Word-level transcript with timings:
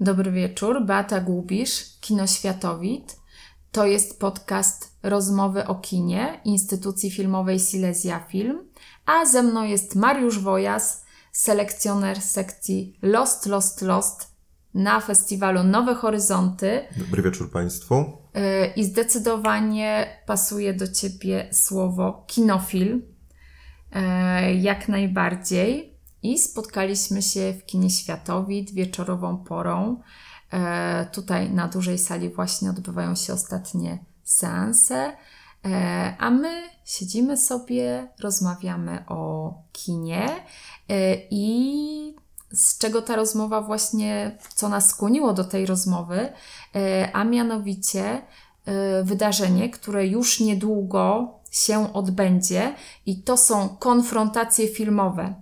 Dobry 0.00 0.30
wieczór, 0.32 0.84
Beata 0.84 1.20
Gubisz, 1.20 1.98
Kinoświatowit. 2.00 3.16
To 3.72 3.86
jest 3.86 4.20
podcast 4.20 4.98
Rozmowy 5.02 5.66
o 5.66 5.74
kinie 5.74 6.40
instytucji 6.44 7.10
filmowej 7.10 7.60
Silesia 7.60 8.20
Film, 8.28 8.68
a 9.06 9.26
ze 9.26 9.42
mną 9.42 9.64
jest 9.64 9.94
Mariusz 9.94 10.38
Wojas, 10.38 11.04
selekcjoner 11.32 12.20
sekcji 12.20 12.98
Lost, 13.02 13.46
Lost, 13.46 13.82
Lost 13.82 14.36
na 14.74 15.00
festiwalu 15.00 15.62
Nowe 15.62 15.94
Horyzonty. 15.94 16.84
Dobry 16.96 17.22
wieczór 17.22 17.50
Państwu. 17.50 17.94
Yy, 17.94 18.42
I 18.76 18.84
zdecydowanie 18.84 20.18
pasuje 20.26 20.74
do 20.74 20.88
Ciebie 20.88 21.48
słowo 21.52 22.24
kinofil. 22.26 23.02
Yy, 23.94 24.54
jak 24.54 24.88
najbardziej. 24.88 25.95
I 26.32 26.38
spotkaliśmy 26.38 27.22
się 27.22 27.52
w 27.52 27.66
kinie 27.66 27.90
Światowit 27.90 28.72
wieczorową 28.72 29.36
porą. 29.36 30.00
Yy, 30.52 30.58
tutaj 31.12 31.50
na 31.50 31.68
dużej 31.68 31.98
sali 31.98 32.30
właśnie 32.30 32.70
odbywają 32.70 33.14
się 33.14 33.32
ostatnie 33.32 33.98
seanse. 34.24 35.16
A 36.18 36.30
my 36.30 36.62
siedzimy 36.84 37.36
sobie, 37.36 38.08
rozmawiamy 38.20 39.04
o 39.08 39.54
kinie 39.72 40.28
i 41.30 42.14
z 42.52 42.78
czego 42.78 43.02
ta 43.02 43.16
rozmowa 43.16 43.60
właśnie, 43.60 44.38
co 44.54 44.68
nas 44.68 44.88
skłoniło 44.88 45.32
do 45.32 45.44
tej 45.44 45.66
rozmowy, 45.66 46.32
a 47.12 47.24
mianowicie 47.24 48.22
wydarzenie, 49.04 49.70
które 49.70 50.06
już 50.06 50.40
niedługo 50.40 51.34
się 51.50 51.92
odbędzie 51.92 52.74
i 53.06 53.22
to 53.22 53.36
są 53.36 53.68
konfrontacje 53.68 54.68
filmowe. 54.68 55.34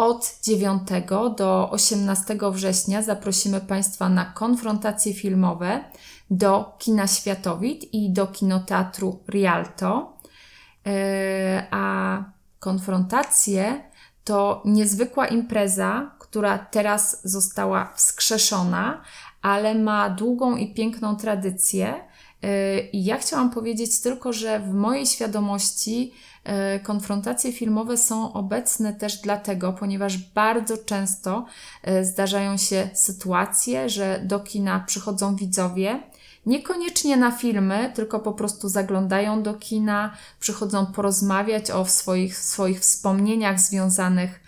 Od 0.00 0.38
9 0.42 0.88
do 1.36 1.70
18 1.70 2.38
września 2.52 3.02
zaprosimy 3.02 3.60
Państwa 3.60 4.08
na 4.08 4.24
konfrontacje 4.24 5.14
filmowe 5.14 5.84
do 6.30 6.76
Kina 6.78 7.06
Światowit 7.06 7.94
i 7.94 8.10
do 8.10 8.26
Kinoteatru 8.26 9.18
Rialto. 9.28 10.16
A 11.70 12.16
konfrontacje 12.58 13.90
to 14.24 14.62
niezwykła 14.64 15.26
impreza, 15.26 16.10
która 16.18 16.58
teraz 16.58 17.20
została 17.24 17.92
wskrzeszona, 17.94 19.02
ale 19.42 19.74
ma 19.74 20.10
długą 20.10 20.56
i 20.56 20.74
piękną 20.74 21.16
tradycję. 21.16 21.94
I 22.92 23.04
ja 23.04 23.18
chciałam 23.18 23.50
powiedzieć 23.50 24.00
tylko, 24.00 24.32
że 24.32 24.60
w 24.60 24.74
mojej 24.74 25.06
świadomości 25.06 26.12
konfrontacje 26.82 27.52
filmowe 27.52 27.96
są 27.96 28.32
obecne 28.32 28.92
też 28.92 29.16
dlatego, 29.16 29.72
ponieważ 29.72 30.18
bardzo 30.18 30.78
często 30.78 31.44
zdarzają 32.02 32.56
się 32.56 32.90
sytuacje, 32.94 33.88
że 33.88 34.20
do 34.24 34.40
kina 34.40 34.84
przychodzą 34.86 35.36
widzowie, 35.36 36.02
niekoniecznie 36.46 37.16
na 37.16 37.30
filmy, 37.30 37.92
tylko 37.94 38.20
po 38.20 38.32
prostu 38.32 38.68
zaglądają 38.68 39.42
do 39.42 39.54
kina, 39.54 40.16
przychodzą 40.40 40.86
porozmawiać 40.86 41.70
o 41.70 41.84
swoich, 41.84 42.38
swoich 42.38 42.80
wspomnieniach 42.80 43.60
związanych 43.60 44.40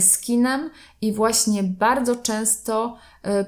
z 0.00 0.18
kinem 0.18 0.70
i 1.00 1.12
właśnie 1.12 1.62
bardzo 1.62 2.16
często 2.16 2.96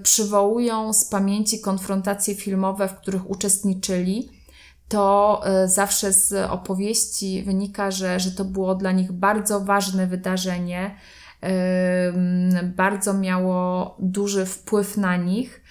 przywołują 0.03 0.93
z 0.93 1.05
pamięci 1.05 1.61
konfrontacje 1.61 2.35
filmowe, 2.35 2.89
w 2.89 2.95
których 2.95 3.31
uczestniczyli. 3.31 4.34
To 4.89 5.43
zawsze 5.67 6.13
z 6.13 6.51
opowieści 6.51 7.43
wynika, 7.43 7.91
że, 7.91 8.21
że 8.21 8.31
to 8.31 8.45
było 8.45 8.75
dla 8.75 8.93
nich 8.93 9.13
bardzo 9.13 9.61
ważne 9.61 10.07
wydarzenie, 10.07 10.97
bardzo 12.63 13.15
miało 13.15 13.97
duży 13.99 14.47
wpływ 14.47 14.97
na 14.97 15.17
nich. 15.17 15.65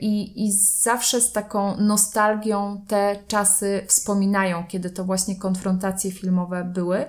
I, 0.00 0.46
I 0.46 0.52
zawsze 0.82 1.20
z 1.20 1.32
taką 1.32 1.76
nostalgią 1.76 2.84
te 2.88 3.16
czasy 3.28 3.82
wspominają, 3.86 4.64
kiedy 4.68 4.90
to 4.90 5.04
właśnie 5.04 5.36
konfrontacje 5.36 6.12
filmowe 6.12 6.64
były. 6.64 7.04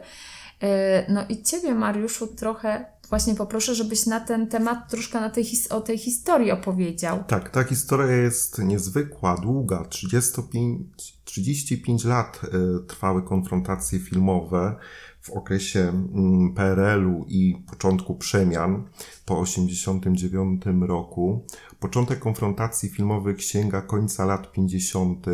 No 1.09 1.22
i 1.30 1.44
Ciebie, 1.44 1.75
Mariuszu, 1.75 2.28
trochę 2.28 2.85
właśnie 3.10 3.36
poproszę, 3.36 3.76
żebyś 3.76 4.06
na 4.06 4.20
ten 4.20 4.48
temat 4.48 4.90
troszkę 4.90 5.22
na 5.22 5.30
tej, 5.30 5.46
o 5.70 5.82
tej 5.82 5.98
historii 5.98 6.52
opowiedział. 6.52 7.24
Tak, 7.28 7.50
ta 7.50 7.64
historia 7.64 8.16
jest 8.16 8.60
niezwykła, 8.60 9.38
długa. 9.38 9.86
35, 9.86 11.18
35 11.26 12.06
lat 12.06 12.42
trwały 12.88 13.24
konfrontacje 13.24 14.00
filmowe 14.00 14.76
w 15.22 15.30
okresie 15.30 16.08
PRL-u 16.56 17.26
i 17.28 17.64
początku 17.70 18.16
przemian 18.16 18.84
po 19.26 19.44
1989 19.44 20.64
roku. 20.82 21.46
Początek 21.80 22.20
konfrontacji 22.20 22.90
filmowych 22.90 23.44
sięga 23.44 23.82
końca 23.82 24.26
lat 24.26 24.52
50. 24.52 25.26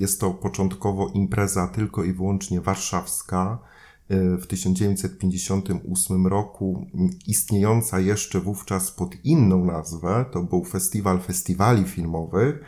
Jest 0.00 0.20
to 0.20 0.30
początkowo 0.30 1.08
impreza 1.14 1.68
tylko 1.68 2.04
i 2.04 2.12
wyłącznie 2.12 2.60
warszawska. 2.60 3.58
W 4.10 4.46
1958 4.46 6.26
roku 6.26 6.86
istniejąca 7.26 8.00
jeszcze 8.00 8.40
wówczas 8.40 8.90
pod 8.90 9.24
inną 9.24 9.64
nazwę, 9.64 10.24
to 10.32 10.42
był 10.42 10.64
Festiwal 10.64 11.20
Festiwali 11.20 11.84
Filmowych. 11.84 12.60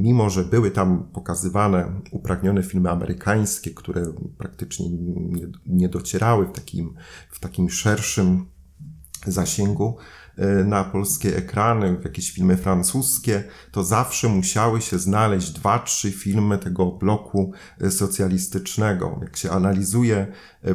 mimo 0.00 0.30
że 0.30 0.44
były 0.44 0.70
tam 0.70 1.08
pokazywane 1.12 2.00
upragnione 2.10 2.62
filmy 2.62 2.90
amerykańskie, 2.90 3.70
które 3.70 4.12
praktycznie 4.38 4.86
nie, 4.90 5.46
nie 5.66 5.88
docierały 5.88 6.46
w 6.46 6.52
takim, 6.52 6.94
w 7.30 7.40
takim 7.40 7.70
szerszym 7.70 8.46
zasięgu 9.26 9.96
na 10.64 10.84
polskie 10.84 11.36
ekrany, 11.36 11.96
w 11.98 12.04
jakieś 12.04 12.30
filmy 12.30 12.56
francuskie, 12.56 13.44
to 13.72 13.84
zawsze 13.84 14.28
musiały 14.28 14.80
się 14.80 14.98
znaleźć 14.98 15.50
dwa, 15.50 15.78
trzy 15.78 16.12
filmy 16.12 16.58
tego 16.58 16.86
bloku 16.86 17.52
socjalistycznego. 17.90 19.18
Jak 19.22 19.36
się 19.36 19.50
analizuje 19.50 20.26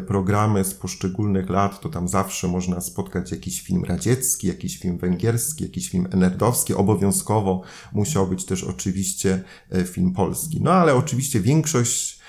programy 0.08 0.64
z 0.64 0.74
poszczególnych 0.74 1.50
lat, 1.50 1.82
to 1.82 1.90
tam 1.90 2.08
zawsze 2.08 2.48
można 2.48 2.82
spotkać 2.82 3.32
jakiś 3.32 3.62
film 3.62 3.84
radziecki, 3.84 4.48
jakiś 4.48 4.80
film 4.80 4.98
węgierski, 4.98 5.64
jakiś 5.64 5.90
film 5.90 6.08
enerdowski. 6.12 6.74
Obowiązkowo 6.74 7.62
musiał 7.94 8.28
być 8.28 8.46
też 8.46 8.64
oczywiście 8.64 9.44
film 9.86 10.14
polski. 10.14 10.62
No 10.62 10.72
ale 10.72 10.96
oczywiście 10.96 11.40
większość 11.40 12.20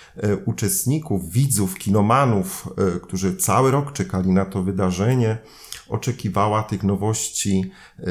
uczestników, 0.46 1.30
widzów, 1.32 1.74
kinomanów, 1.74 2.68
którzy 3.02 3.36
cały 3.36 3.70
rok 3.70 3.92
czekali 3.92 4.30
na 4.30 4.44
to 4.44 4.62
wydarzenie, 4.62 5.38
oczekiwała 5.88 6.62
tych 6.62 6.82
nowości 6.82 7.70
e, 7.98 8.04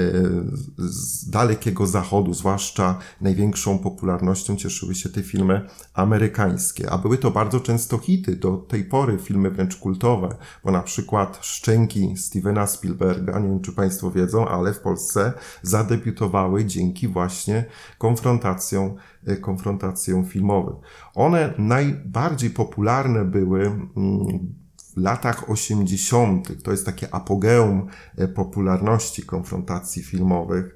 z 0.78 1.30
dalekiego 1.30 1.88
zachodu, 1.88 2.34
zwłaszcza 2.34 3.00
największą 3.22 3.80
popularnością 3.80 4.56
cieszyły 4.56 4.96
się 4.96 5.10
te 5.10 5.24
filmy 5.24 5.62
amerykańskie, 5.94 6.90
a 6.90 6.98
były 6.98 7.18
to 7.18 7.32
bardzo 7.32 7.60
często 7.60 7.98
hity, 7.98 8.36
do 8.36 8.58
tej 8.58 8.84
pory 8.84 9.18
filmy 9.18 9.52
wręcz 9.52 9.76
kultowe, 9.76 10.36
bo 10.64 10.72
na 10.72 10.82
przykład 10.82 11.40
Szczęki 11.42 12.18
Stevena 12.18 12.68
Spielberga, 12.68 13.40
nie 13.40 13.48
wiem 13.48 13.62
czy 13.62 13.72
Państwo 13.72 14.12
wiedzą, 14.12 14.48
ale 14.48 14.74
w 14.74 14.80
Polsce 14.80 15.34
zadebiutowały 15.62 16.66
dzięki 16.66 17.08
właśnie 17.08 17.66
konfrontacjom, 17.98 18.96
e, 19.28 19.36
konfrontacjom 19.36 20.26
filmowym. 20.26 20.76
One 21.16 21.54
najbardziej 21.58 22.50
popularne 22.50 23.26
były 23.26 23.62
mm, 23.62 24.65
latach 24.96 25.50
80., 25.50 26.64
to 26.64 26.72
jest 26.72 26.86
takie 26.86 27.14
apogeum 27.14 27.88
e, 28.18 28.28
popularności 28.28 29.24
konfrontacji 29.24 30.04
filmowych. 30.04 30.76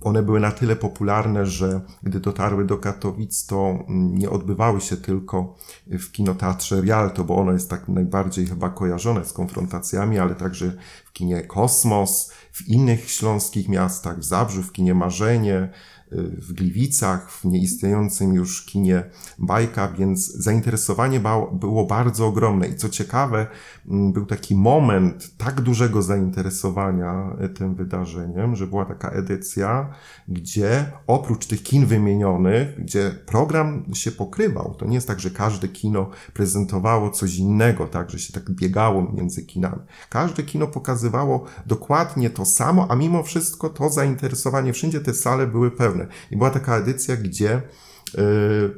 One 0.00 0.22
były 0.22 0.40
na 0.40 0.52
tyle 0.52 0.76
popularne, 0.76 1.46
że 1.46 1.80
gdy 2.02 2.20
dotarły 2.20 2.64
do 2.64 2.78
Katowic, 2.78 3.46
to 3.46 3.78
mm, 3.88 4.18
nie 4.18 4.30
odbywały 4.30 4.80
się 4.80 4.96
tylko 4.96 5.56
w 5.86 6.12
kinoteatrze 6.12 6.80
Rialto, 6.80 7.24
bo 7.24 7.36
ono 7.36 7.52
jest 7.52 7.70
tak 7.70 7.88
najbardziej 7.88 8.46
chyba 8.46 8.70
kojarzone 8.70 9.24
z 9.24 9.32
konfrontacjami, 9.32 10.18
ale 10.18 10.34
także 10.34 10.72
w 11.04 11.12
kinie 11.12 11.42
Kosmos, 11.42 12.32
w 12.52 12.68
innych 12.68 13.10
śląskich 13.10 13.68
miastach, 13.68 14.18
w 14.18 14.24
Zabrzu, 14.24 14.62
w 14.62 14.72
kinie 14.72 14.94
Marzenie, 14.94 15.68
w 16.12 16.52
Gliwicach, 16.52 17.30
w 17.30 17.44
nieistniejącym 17.44 18.34
już 18.34 18.64
kinie 18.66 19.04
Bajka, 19.38 19.88
więc 19.88 20.32
zainteresowanie 20.32 21.20
było 21.52 21.86
bardzo 21.86 22.26
ogromne. 22.26 22.68
I 22.68 22.76
co 22.76 22.88
ciekawe, 22.88 23.46
mm, 23.88 24.12
był 24.12 24.26
taki 24.26 24.54
moment 24.54 25.36
tak 25.36 25.60
dużego 25.60 26.02
zainteresowania 26.02 27.36
e, 27.40 27.48
tym 27.48 27.74
wydarzeniem, 27.74 28.56
że 28.56 28.66
była 28.66 28.84
taka 28.84 29.10
edycja, 29.10 29.87
gdzie 30.28 30.92
oprócz 31.06 31.46
tych 31.46 31.62
kin 31.62 31.86
wymienionych, 31.86 32.84
gdzie 32.84 33.10
program 33.26 33.84
się 33.94 34.12
pokrywał, 34.12 34.74
to 34.74 34.86
nie 34.86 34.94
jest 34.94 35.08
tak, 35.08 35.20
że 35.20 35.30
każde 35.30 35.68
kino 35.68 36.10
prezentowało 36.34 37.10
coś 37.10 37.36
innego, 37.36 37.86
tak, 37.86 38.10
że 38.10 38.18
się 38.18 38.32
tak 38.32 38.50
biegało 38.50 39.12
między 39.12 39.42
kinami. 39.42 39.82
Każde 40.08 40.42
kino 40.42 40.66
pokazywało 40.66 41.44
dokładnie 41.66 42.30
to 42.30 42.44
samo, 42.44 42.86
a 42.90 42.96
mimo 42.96 43.22
wszystko 43.22 43.70
to 43.70 43.90
zainteresowanie, 43.90 44.72
wszędzie 44.72 45.00
te 45.00 45.14
sale 45.14 45.46
były 45.46 45.70
pełne. 45.70 46.06
I 46.30 46.36
była 46.36 46.50
taka 46.50 46.76
edycja, 46.76 47.16
gdzie 47.16 47.52
e, 47.52 47.62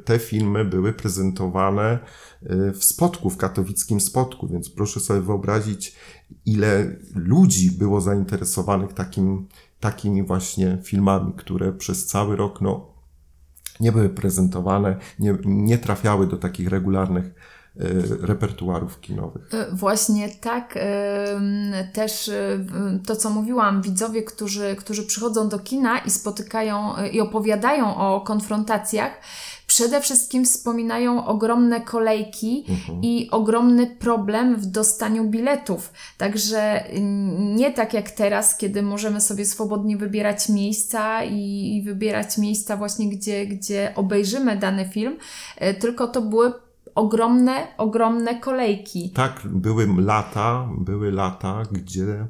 te 0.05 0.19
filmy 0.19 0.65
były 0.65 0.93
prezentowane 0.93 1.99
e, 2.43 2.71
w 2.71 2.83
spotku, 2.83 3.29
w 3.29 3.37
katowickim 3.37 4.01
spotku, 4.01 4.47
więc 4.47 4.69
proszę 4.69 4.99
sobie 4.99 5.21
wyobrazić, 5.21 5.95
ile 6.45 6.95
ludzi 7.15 7.71
było 7.71 8.01
zainteresowanych 8.01 8.93
takim, 8.93 9.47
takimi 9.81 10.23
właśnie 10.23 10.77
filmami, 10.83 11.33
które 11.37 11.73
przez 11.73 12.05
cały 12.05 12.35
rok 12.35 12.61
no, 12.61 12.87
nie 13.79 13.91
były 13.91 14.09
prezentowane, 14.09 14.97
nie, 15.19 15.37
nie 15.45 15.77
trafiały 15.77 16.27
do 16.27 16.37
takich 16.37 16.69
regularnych 16.69 17.33
Y, 17.79 18.17
repertuarów 18.21 19.01
kinowych. 19.01 19.53
Y, 19.53 19.75
właśnie 19.75 20.29
tak. 20.29 20.77
Y, 20.77 20.79
też 21.93 22.31
to, 23.07 23.15
co 23.15 23.29
mówiłam, 23.29 23.81
widzowie, 23.81 24.23
którzy, 24.23 24.75
którzy 24.75 25.03
przychodzą 25.03 25.49
do 25.49 25.59
kina 25.59 25.99
i 25.99 26.09
spotykają 26.09 26.93
i 27.11 27.21
opowiadają 27.21 27.95
o 27.95 28.21
konfrontacjach, 28.21 29.11
przede 29.75 30.01
wszystkim 30.01 30.45
wspominają 30.45 31.25
ogromne 31.25 31.81
kolejki 31.81 32.65
mhm. 32.69 33.01
i 33.03 33.29
ogromny 33.29 33.87
problem 33.87 34.55
w 34.55 34.65
dostaniu 34.65 35.29
biletów. 35.29 35.93
Także 36.17 36.83
nie 37.39 37.71
tak 37.71 37.93
jak 37.93 38.11
teraz, 38.11 38.57
kiedy 38.57 38.81
możemy 38.81 39.21
sobie 39.21 39.45
swobodnie 39.45 39.97
wybierać 39.97 40.49
miejsca 40.49 41.23
i, 41.23 41.75
i 41.75 41.83
wybierać 41.83 42.37
miejsca 42.37 42.77
właśnie, 42.77 43.09
gdzie, 43.09 43.45
gdzie 43.45 43.93
obejrzymy 43.95 44.57
dany 44.57 44.89
film, 44.89 45.17
tylko 45.79 46.07
to 46.07 46.21
były 46.21 46.53
ogromne, 46.95 47.67
ogromne 47.77 48.39
kolejki. 48.39 49.09
Tak, 49.09 49.41
były 49.45 49.87
lata, 49.97 50.69
były 50.77 51.11
lata, 51.11 51.63
gdzie 51.71 52.27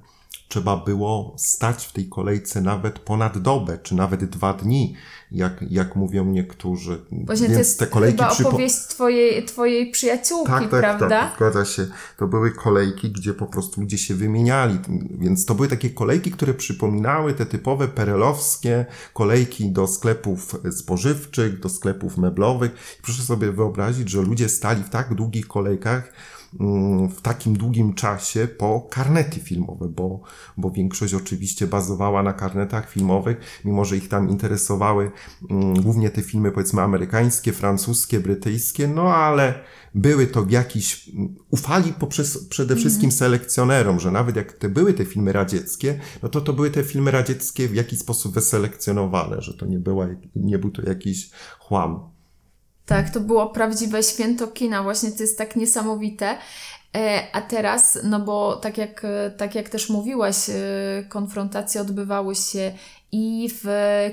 trzeba 0.47 0.77
było 0.77 1.33
stać 1.37 1.85
w 1.85 1.91
tej 1.93 2.09
kolejce 2.09 2.61
nawet 2.61 2.99
ponad 2.99 3.37
dobę, 3.37 3.77
czy 3.77 3.95
nawet 3.95 4.25
dwa 4.25 4.53
dni, 4.53 4.95
jak, 5.31 5.65
jak 5.69 5.95
mówią 5.95 6.25
niektórzy. 6.25 7.01
Właśnie 7.11 7.47
Więc 7.47 7.53
to 7.55 7.59
jest 7.59 7.79
te 7.79 7.87
kolejki 7.87 8.17
chyba 8.17 8.33
przypo... 8.33 8.49
opowieść 8.49 8.75
twojej, 8.75 9.45
twojej 9.45 9.91
przyjaciółki, 9.91 10.51
tak, 10.51 10.69
tak, 10.69 10.69
prawda? 10.69 11.09
Tak, 11.09 11.35
zgadza 11.35 11.65
się. 11.65 11.87
To 12.17 12.27
były 12.27 12.51
kolejki, 12.51 13.11
gdzie 13.11 13.33
po 13.33 13.45
prostu 13.45 13.81
ludzie 13.81 13.97
się 13.97 14.15
wymieniali. 14.15 14.79
Więc 15.19 15.45
to 15.45 15.55
były 15.55 15.67
takie 15.67 15.89
kolejki, 15.89 16.31
które 16.31 16.53
przypominały 16.53 17.33
te 17.33 17.45
typowe 17.45 17.87
perelowskie 17.87 18.85
kolejki 19.13 19.71
do 19.71 19.87
sklepów 19.87 20.55
spożywczych, 20.71 21.59
do 21.59 21.69
sklepów 21.69 22.17
meblowych. 22.17 22.71
I 22.99 23.01
proszę 23.01 23.23
sobie 23.23 23.51
wyobrazić, 23.51 24.09
że 24.09 24.21
ludzie 24.21 24.49
stali 24.49 24.83
w 24.83 24.89
tak 24.89 25.13
długich 25.13 25.47
kolejkach, 25.47 26.13
w 27.09 27.21
takim 27.21 27.57
długim 27.57 27.93
czasie 27.93 28.47
po 28.47 28.87
karnety 28.89 29.39
filmowe, 29.39 29.89
bo, 29.89 30.21
bo 30.57 30.71
większość 30.71 31.13
oczywiście 31.13 31.67
bazowała 31.67 32.23
na 32.23 32.33
karnetach 32.33 32.89
filmowych, 32.89 33.37
mimo 33.65 33.85
że 33.85 33.97
ich 33.97 34.07
tam 34.07 34.29
interesowały 34.29 35.11
mm, 35.49 35.73
głównie 35.73 36.09
te 36.09 36.21
filmy 36.21 36.51
powiedzmy 36.51 36.81
amerykańskie, 36.81 37.53
francuskie, 37.53 38.19
brytyjskie, 38.19 38.87
no 38.87 39.15
ale 39.15 39.53
były 39.95 40.27
to 40.27 40.45
w 40.45 40.51
jakiś, 40.51 41.09
mm, 41.09 41.35
ufali 41.49 41.93
poprzez 41.93 42.47
przede 42.47 42.75
wszystkim 42.75 43.05
mm. 43.05 43.11
selekcjonerom, 43.11 43.99
że 43.99 44.11
nawet 44.11 44.35
jak 44.35 44.53
te 44.53 44.69
były 44.69 44.93
te 44.93 45.05
filmy 45.05 45.31
radzieckie, 45.31 45.99
no 46.23 46.29
to 46.29 46.41
to 46.41 46.53
były 46.53 46.71
te 46.71 46.83
filmy 46.83 47.11
radzieckie 47.11 47.67
w 47.67 47.75
jakiś 47.75 47.99
sposób 47.99 48.33
wyselekcjonowane, 48.33 49.41
że 49.41 49.53
to 49.53 49.65
nie 49.65 49.79
była, 49.79 50.07
nie 50.35 50.57
był 50.57 50.71
to 50.71 50.81
jakiś 50.81 51.29
chłam. 51.59 52.10
Tak, 52.85 53.09
to 53.09 53.19
było 53.19 53.47
prawdziwe 53.47 54.03
święto 54.03 54.47
kina, 54.47 54.83
właśnie 54.83 55.11
to 55.11 55.23
jest 55.23 55.37
tak 55.37 55.55
niesamowite. 55.55 56.37
E, 56.95 57.27
a 57.33 57.41
teraz, 57.41 57.99
no 58.03 58.19
bo 58.19 58.55
tak 58.55 58.77
jak, 58.77 59.05
tak 59.37 59.55
jak 59.55 59.69
też 59.69 59.89
mówiłaś, 59.89 60.49
e, 60.49 60.53
konfrontacje 61.09 61.81
odbywały 61.81 62.35
się 62.35 62.73
i 63.11 63.49
w 63.63 63.67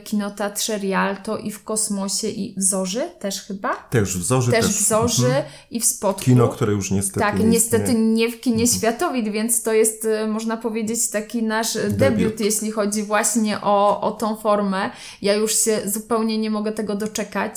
kinoteatrze 0.05 0.79
Rialto, 0.79 1.39
i 1.39 1.51
w 1.51 1.65
Kosmosie, 1.65 2.29
i 2.29 2.55
w 2.57 2.63
Zorzy 2.63 3.11
też 3.19 3.43
chyba? 3.43 3.75
Też 3.75 4.19
w 4.19 4.23
Zorzy. 4.23 4.53
Też, 4.53 4.67
też. 4.67 4.77
w 4.77 4.89
Zorzy 4.89 5.27
mhm. 5.27 5.45
i 5.71 5.81
w 5.81 5.85
Spotku. 5.85 6.25
Kino, 6.25 6.49
które 6.49 6.73
już 6.73 6.91
niestety 6.91 7.21
Tak, 7.21 7.39
nie 7.39 7.45
niestety 7.45 7.95
nie 7.95 8.29
w 8.29 8.41
kinie 8.41 8.63
mhm. 8.63 8.79
Światowit, 8.79 9.29
więc 9.29 9.63
to 9.63 9.73
jest, 9.73 10.05
e, 10.05 10.27
można 10.27 10.57
powiedzieć, 10.57 11.11
taki 11.11 11.43
nasz 11.43 11.75
debiut, 11.75 11.97
debiut 11.97 12.41
jeśli 12.41 12.71
chodzi 12.71 13.03
właśnie 13.03 13.61
o, 13.61 14.01
o 14.01 14.11
tą 14.11 14.37
formę. 14.37 14.91
Ja 15.23 15.35
już 15.35 15.59
się 15.59 15.81
zupełnie 15.85 16.39
nie 16.39 16.51
mogę 16.51 16.73
tego 16.73 16.95
doczekać. 16.95 17.55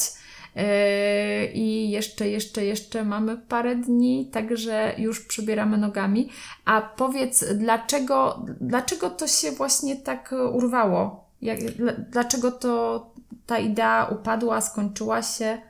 Yy, 0.55 0.63
I 1.53 1.91
jeszcze, 1.91 2.29
jeszcze, 2.29 2.65
jeszcze 2.65 3.05
mamy 3.05 3.37
parę 3.37 3.75
dni, 3.75 4.29
także 4.31 4.95
już 4.97 5.19
przebieramy 5.25 5.77
nogami. 5.77 6.29
A 6.65 6.81
powiedz, 6.81 7.45
dlaczego, 7.53 8.45
dlaczego 8.61 9.09
to 9.09 9.27
się 9.27 9.51
właśnie 9.51 9.95
tak 9.95 10.35
urwało? 10.53 11.25
Jak, 11.41 11.59
dlaczego 12.11 12.51
to 12.51 13.05
ta 13.45 13.59
idea 13.59 14.05
upadła, 14.05 14.61
skończyła 14.61 15.21
się? 15.21 15.61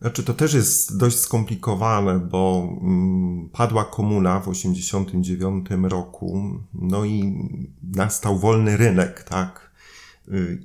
Znaczy, 0.00 0.22
to 0.22 0.34
też 0.34 0.54
jest 0.54 0.98
dość 0.98 1.18
skomplikowane, 1.18 2.18
bo 2.18 2.68
mm, 2.82 3.48
padła 3.52 3.84
komuna 3.84 4.40
w 4.40 4.48
1989 4.48 5.66
roku, 5.82 6.42
no 6.74 7.04
i 7.04 7.48
nastał 7.82 8.38
wolny 8.38 8.76
rynek, 8.76 9.22
tak? 9.22 9.69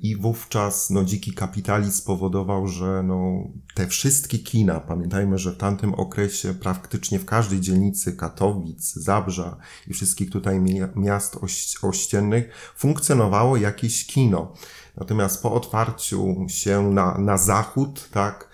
I 0.02 0.16
wówczas 0.16 0.90
no, 0.90 1.04
dziki 1.04 1.32
kapitalizm 1.32 1.92
spowodował, 1.92 2.68
że 2.68 3.02
no, 3.02 3.48
te 3.74 3.86
wszystkie 3.86 4.38
kina, 4.38 4.80
pamiętajmy, 4.80 5.38
że 5.38 5.52
w 5.52 5.56
tamtym 5.56 5.94
okresie 5.94 6.54
praktycznie 6.54 7.18
w 7.18 7.24
każdej 7.24 7.60
dzielnicy 7.60 8.16
Katowic, 8.16 8.94
Zabrza 8.94 9.56
i 9.88 9.94
wszystkich 9.94 10.30
tutaj 10.30 10.60
miast 10.96 11.38
ościennych 11.82 12.72
funkcjonowało 12.76 13.56
jakieś 13.56 14.06
kino. 14.06 14.52
Natomiast 14.96 15.42
po 15.42 15.52
otwarciu 15.52 16.46
się 16.48 16.82
na, 16.82 17.18
na 17.18 17.38
zachód, 17.38 18.08
tak, 18.10 18.48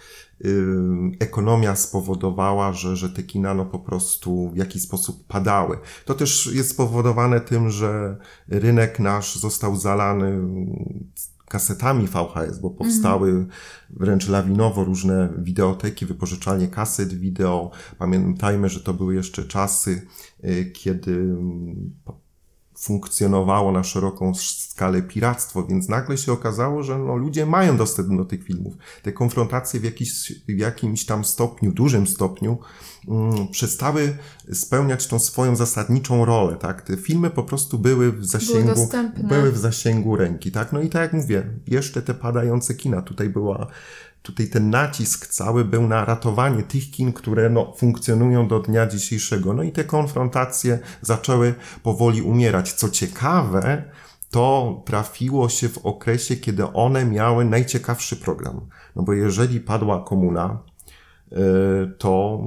ekonomia 1.20 1.76
spowodowała, 1.76 2.72
że, 2.72 2.96
że 2.96 3.10
te 3.10 3.22
kina 3.22 3.54
no 3.54 3.64
po 3.64 3.78
prostu 3.78 4.50
w 4.50 4.56
jakiś 4.56 4.82
sposób 4.82 5.26
padały. 5.26 5.78
To 6.04 6.14
też 6.14 6.50
jest 6.52 6.70
spowodowane 6.70 7.40
tym, 7.40 7.70
że 7.70 8.16
rynek 8.48 8.98
nasz 8.98 9.36
został 9.36 9.76
zalany 9.76 10.40
kasetami 11.52 12.06
VHS, 12.06 12.58
bo 12.58 12.70
powstały 12.70 13.30
mm. 13.30 13.48
wręcz 13.90 14.28
lawinowo 14.28 14.84
różne 14.84 15.28
wideoteki, 15.38 16.06
wypożyczalnie 16.06 16.68
kaset 16.68 17.14
wideo. 17.14 17.70
Pamiętajmy, 17.98 18.68
że 18.68 18.80
to 18.80 18.94
były 18.94 19.14
jeszcze 19.14 19.44
czasy, 19.44 20.06
y, 20.44 20.70
kiedy 20.74 21.36
funkcjonowało 22.78 23.72
na 23.72 23.84
szeroką 23.84 24.34
skalę 24.34 25.02
piractwo, 25.02 25.64
więc 25.66 25.88
nagle 25.88 26.18
się 26.18 26.32
okazało, 26.32 26.82
że 26.82 26.98
no, 26.98 27.16
ludzie 27.16 27.46
mają 27.46 27.76
dostęp 27.76 28.16
do 28.16 28.24
tych 28.24 28.44
filmów. 28.44 28.74
Te 29.02 29.12
konfrontacje 29.12 29.80
w, 29.80 29.84
jakiś, 29.84 30.32
w 30.48 30.58
jakimś 30.58 31.06
tam 31.06 31.24
stopniu, 31.24 31.72
dużym 31.72 32.06
stopniu, 32.06 32.58
um, 33.06 33.48
przestały 33.48 34.16
spełniać 34.52 35.06
tą 35.06 35.18
swoją 35.18 35.56
zasadniczą 35.56 36.24
rolę, 36.24 36.56
tak? 36.56 36.82
Te 36.82 36.96
filmy 36.96 37.30
po 37.30 37.42
prostu 37.42 37.78
były 37.78 38.12
w 38.12 38.26
zasięgu, 38.26 38.88
były, 39.16 39.28
były 39.28 39.52
w 39.52 39.58
zasięgu 39.58 40.16
ręki, 40.16 40.52
tak? 40.52 40.72
No 40.72 40.80
i 40.80 40.88
tak 40.88 41.02
jak 41.02 41.12
mówię, 41.12 41.50
jeszcze 41.66 42.02
te 42.02 42.14
padające 42.14 42.74
kina, 42.74 43.02
tutaj 43.02 43.28
była 43.28 43.66
tutaj 44.22 44.46
ten 44.48 44.70
nacisk 44.70 45.26
cały 45.26 45.64
był 45.64 45.86
na 45.86 46.04
ratowanie 46.04 46.62
tych 46.62 46.90
kin, 46.90 47.12
które 47.12 47.50
no, 47.50 47.72
funkcjonują 47.76 48.48
do 48.48 48.60
dnia 48.60 48.86
dzisiejszego. 48.86 49.54
No 49.54 49.62
i 49.62 49.72
te 49.72 49.84
konfrontacje 49.84 50.78
zaczęły 51.00 51.54
powoli 51.82 52.22
umierać. 52.22 52.72
Co 52.72 52.88
ciekawe, 52.88 53.84
to 54.30 54.82
trafiło 54.86 55.48
się 55.48 55.68
w 55.68 55.78
okresie, 55.78 56.36
kiedy 56.36 56.72
one 56.72 57.04
miały 57.04 57.44
najciekawszy 57.44 58.16
program. 58.16 58.60
No 58.96 59.02
bo 59.02 59.12
jeżeli 59.12 59.60
padła 59.60 60.04
komuna, 60.04 60.58
y, 61.32 61.36
to 61.98 62.40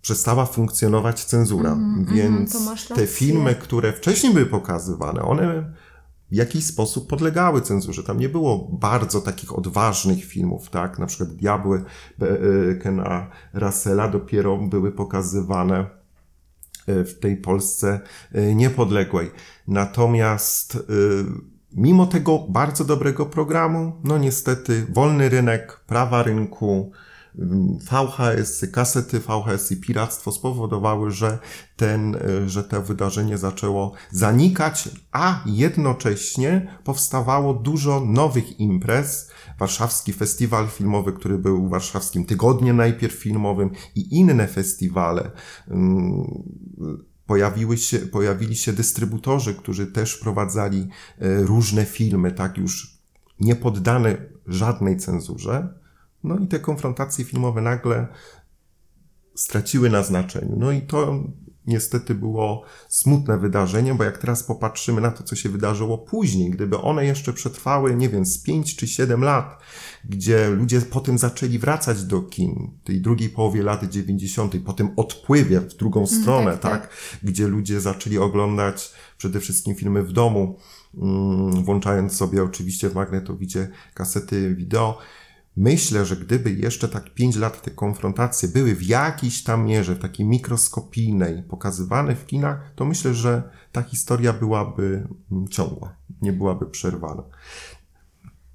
przestała 0.00 0.46
funkcjonować 0.46 1.24
cenzura. 1.24 1.72
Mm, 1.72 2.04
Więc 2.04 2.56
mm, 2.56 2.76
te 2.94 3.06
filmy, 3.06 3.54
które 3.54 3.92
wcześniej 3.92 4.34
były 4.34 4.46
pokazywane, 4.46 5.22
one 5.22 5.72
w 6.30 6.34
jakiś 6.34 6.64
sposób 6.66 7.08
podlegały 7.08 7.60
cenzurze. 7.60 8.02
Tam 8.02 8.18
nie 8.18 8.28
było 8.28 8.68
bardzo 8.72 9.20
takich 9.20 9.58
odważnych 9.58 10.24
filmów, 10.24 10.70
tak? 10.70 10.98
Na 10.98 11.06
przykład 11.06 11.28
Diabły 11.28 11.84
e, 12.20 12.74
Kena 12.74 13.30
Russella 13.54 14.08
dopiero 14.08 14.56
były 14.56 14.92
pokazywane 14.92 15.86
e, 16.86 17.04
w 17.04 17.18
tej 17.18 17.36
Polsce 17.36 18.00
e, 18.32 18.54
niepodległej. 18.54 19.30
Natomiast 19.68 20.78
mimo 21.72 22.06
tego 22.06 22.38
bardzo 22.48 22.84
dobrego 22.84 23.26
programu, 23.26 23.92
no 24.04 24.18
niestety 24.18 24.86
wolny 24.90 25.28
rynek, 25.28 25.80
prawa 25.86 26.22
rynku, 26.22 26.92
VHS, 27.90 28.66
kasety 28.72 29.20
VHS 29.20 29.72
i 29.72 29.76
piractwo 29.76 30.32
spowodowały, 30.32 31.10
że, 31.10 31.38
ten, 31.76 32.16
że 32.46 32.64
to 32.64 32.82
wydarzenie 32.82 33.38
zaczęło 33.38 33.92
zanikać, 34.10 34.88
a 35.12 35.42
jednocześnie 35.46 36.78
powstawało 36.84 37.54
dużo 37.54 38.00
nowych 38.00 38.60
imprez. 38.60 39.30
Warszawski 39.58 40.12
Festiwal 40.12 40.68
Filmowy, 40.68 41.12
który 41.12 41.38
był 41.38 41.68
warszawskim 41.68 42.24
tygodniem 42.24 42.76
najpierw 42.76 43.14
filmowym 43.14 43.70
i 43.94 44.18
inne 44.18 44.48
festiwale. 44.48 45.30
Pojawiły 47.26 47.76
się, 47.76 47.98
pojawili 47.98 48.56
się 48.56 48.72
dystrybutorzy, 48.72 49.54
którzy 49.54 49.86
też 49.86 50.12
wprowadzali 50.12 50.88
e, 51.18 51.42
różne 51.42 51.84
filmy, 51.84 52.32
tak 52.32 52.58
już 52.58 52.98
nie 53.40 53.56
poddane 53.56 54.16
żadnej 54.46 54.96
cenzurze 54.96 55.83
no 56.24 56.38
i 56.38 56.46
te 56.46 56.60
konfrontacje 56.60 57.24
filmowe 57.24 57.60
nagle 57.60 58.06
straciły 59.34 59.90
na 59.90 60.02
znaczeniu. 60.02 60.56
No 60.58 60.72
i 60.72 60.82
to 60.82 61.24
niestety 61.66 62.14
było 62.14 62.62
smutne 62.88 63.38
wydarzenie, 63.38 63.94
bo 63.94 64.04
jak 64.04 64.18
teraz 64.18 64.42
popatrzymy 64.42 65.00
na 65.00 65.10
to, 65.10 65.22
co 65.22 65.36
się 65.36 65.48
wydarzyło 65.48 65.98
później, 65.98 66.50
gdyby 66.50 66.78
one 66.78 67.06
jeszcze 67.06 67.32
przetrwały, 67.32 67.96
nie 67.96 68.08
wiem, 68.08 68.26
z 68.26 68.42
5 68.42 68.76
czy 68.76 68.86
7 68.86 69.24
lat, 69.24 69.58
gdzie 70.04 70.50
ludzie 70.50 70.80
potem 70.80 71.18
zaczęli 71.18 71.58
wracać 71.58 72.04
do 72.04 72.22
kin, 72.22 72.70
tej 72.84 73.00
drugiej 73.00 73.28
połowie 73.28 73.62
lat 73.62 73.84
90., 73.84 74.54
po 74.64 74.72
tym 74.72 74.90
odpływie 74.96 75.60
w 75.60 75.74
drugą 75.74 76.00
mm, 76.00 76.22
stronę, 76.22 76.50
tak, 76.50 76.60
tak, 76.60 76.80
tak, 76.80 76.90
gdzie 77.22 77.48
ludzie 77.48 77.80
zaczęli 77.80 78.18
oglądać 78.18 78.92
przede 79.18 79.40
wszystkim 79.40 79.74
filmy 79.74 80.02
w 80.02 80.12
domu, 80.12 80.58
mm, 80.94 81.64
włączając 81.64 82.16
sobie 82.16 82.42
oczywiście 82.42 82.90
w 82.90 82.94
magnetowidzie 82.94 83.68
kasety 83.94 84.54
wideo, 84.54 84.98
Myślę, 85.56 86.04
że 86.04 86.16
gdyby 86.16 86.52
jeszcze 86.52 86.88
tak 86.88 87.14
pięć 87.14 87.36
lat 87.36 87.62
te 87.62 87.70
konfrontacje 87.70 88.48
były 88.48 88.74
w 88.74 88.82
jakiejś 88.82 89.42
tam 89.42 89.66
mierze, 89.66 89.94
w 89.94 89.98
takiej 89.98 90.26
mikroskopijnej, 90.26 91.42
pokazywane 91.42 92.16
w 92.16 92.26
kinach, 92.26 92.72
to 92.74 92.84
myślę, 92.84 93.14
że 93.14 93.42
ta 93.72 93.82
historia 93.82 94.32
byłaby 94.32 95.08
mm, 95.32 95.48
ciągła, 95.48 95.96
nie 96.22 96.32
byłaby 96.32 96.66
przerwana. 96.66 97.22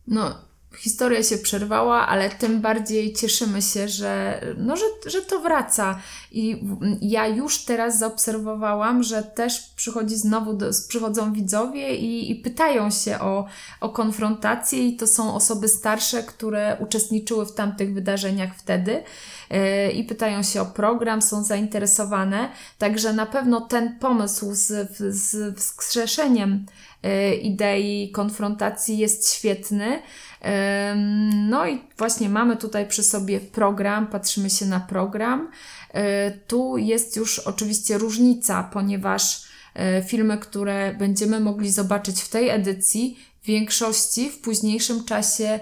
No, 0.08 0.49
historia 0.78 1.24
się 1.24 1.38
przerwała, 1.38 2.08
ale 2.08 2.30
tym 2.30 2.62
bardziej 2.62 3.14
cieszymy 3.14 3.62
się, 3.62 3.88
że, 3.88 4.42
no, 4.58 4.78
że, 4.78 4.86
że 5.06 5.22
to 5.22 5.40
wraca. 5.40 6.00
I 6.32 6.64
ja 7.02 7.28
już 7.28 7.66
teraz 7.66 8.00
zaobserwowałam, 8.00 9.04
że 9.04 9.24
też 9.24 9.60
przychodzi 9.76 10.16
znowu, 10.16 10.54
do, 10.54 10.70
przychodzą 10.88 11.34
widzowie 11.34 11.96
i, 11.96 12.32
i 12.32 12.36
pytają 12.36 12.92
się 12.92 13.20
o, 13.20 13.46
o 13.82 13.90
konfrontację, 13.90 14.88
i 14.88 14.98
to 14.98 15.08
są 15.08 15.36
osoby 15.36 15.68
starsze, 15.68 16.24
które 16.24 16.78
uczestniczyły 16.80 17.46
w 17.46 17.54
tamtych 17.54 17.94
wydarzeniach 17.94 18.56
wtedy 18.56 19.04
yy, 19.50 19.92
i 19.92 20.04
pytają 20.04 20.44
się 20.44 20.62
o 20.62 20.66
program, 20.66 21.22
są 21.22 21.44
zainteresowane. 21.44 22.50
Także 22.78 23.14
na 23.14 23.26
pewno 23.26 23.62
ten 23.62 24.00
pomysł 24.00 24.50
z, 24.52 24.98
z 24.98 25.58
wskrzeszeniem 25.60 26.52
yy, 26.52 26.89
idei 27.42 28.12
konfrontacji 28.12 28.98
jest 28.98 29.34
świetny. 29.34 30.02
No 31.50 31.68
i 31.68 31.82
właśnie 31.98 32.30
mamy 32.30 32.58
tutaj 32.58 32.88
przy 32.88 33.04
sobie 33.04 33.40
program, 33.40 34.08
patrzymy 34.08 34.50
się 34.50 34.66
na 34.66 34.80
program. 34.80 35.52
E, 35.94 36.32
tu 36.32 36.78
jest 36.78 37.16
już 37.16 37.40
oczywiście 37.40 37.98
różnica, 37.98 38.70
ponieważ 38.74 39.44
e, 39.74 40.04
filmy, 40.04 40.38
które 40.38 40.96
będziemy 41.00 41.40
mogli 41.40 41.72
zobaczyć 41.72 42.22
w 42.22 42.30
tej 42.30 42.50
edycji, 42.50 43.20
w 43.42 43.46
większości 43.46 44.30
w 44.30 44.40
późniejszym 44.40 45.06
czasie 45.06 45.60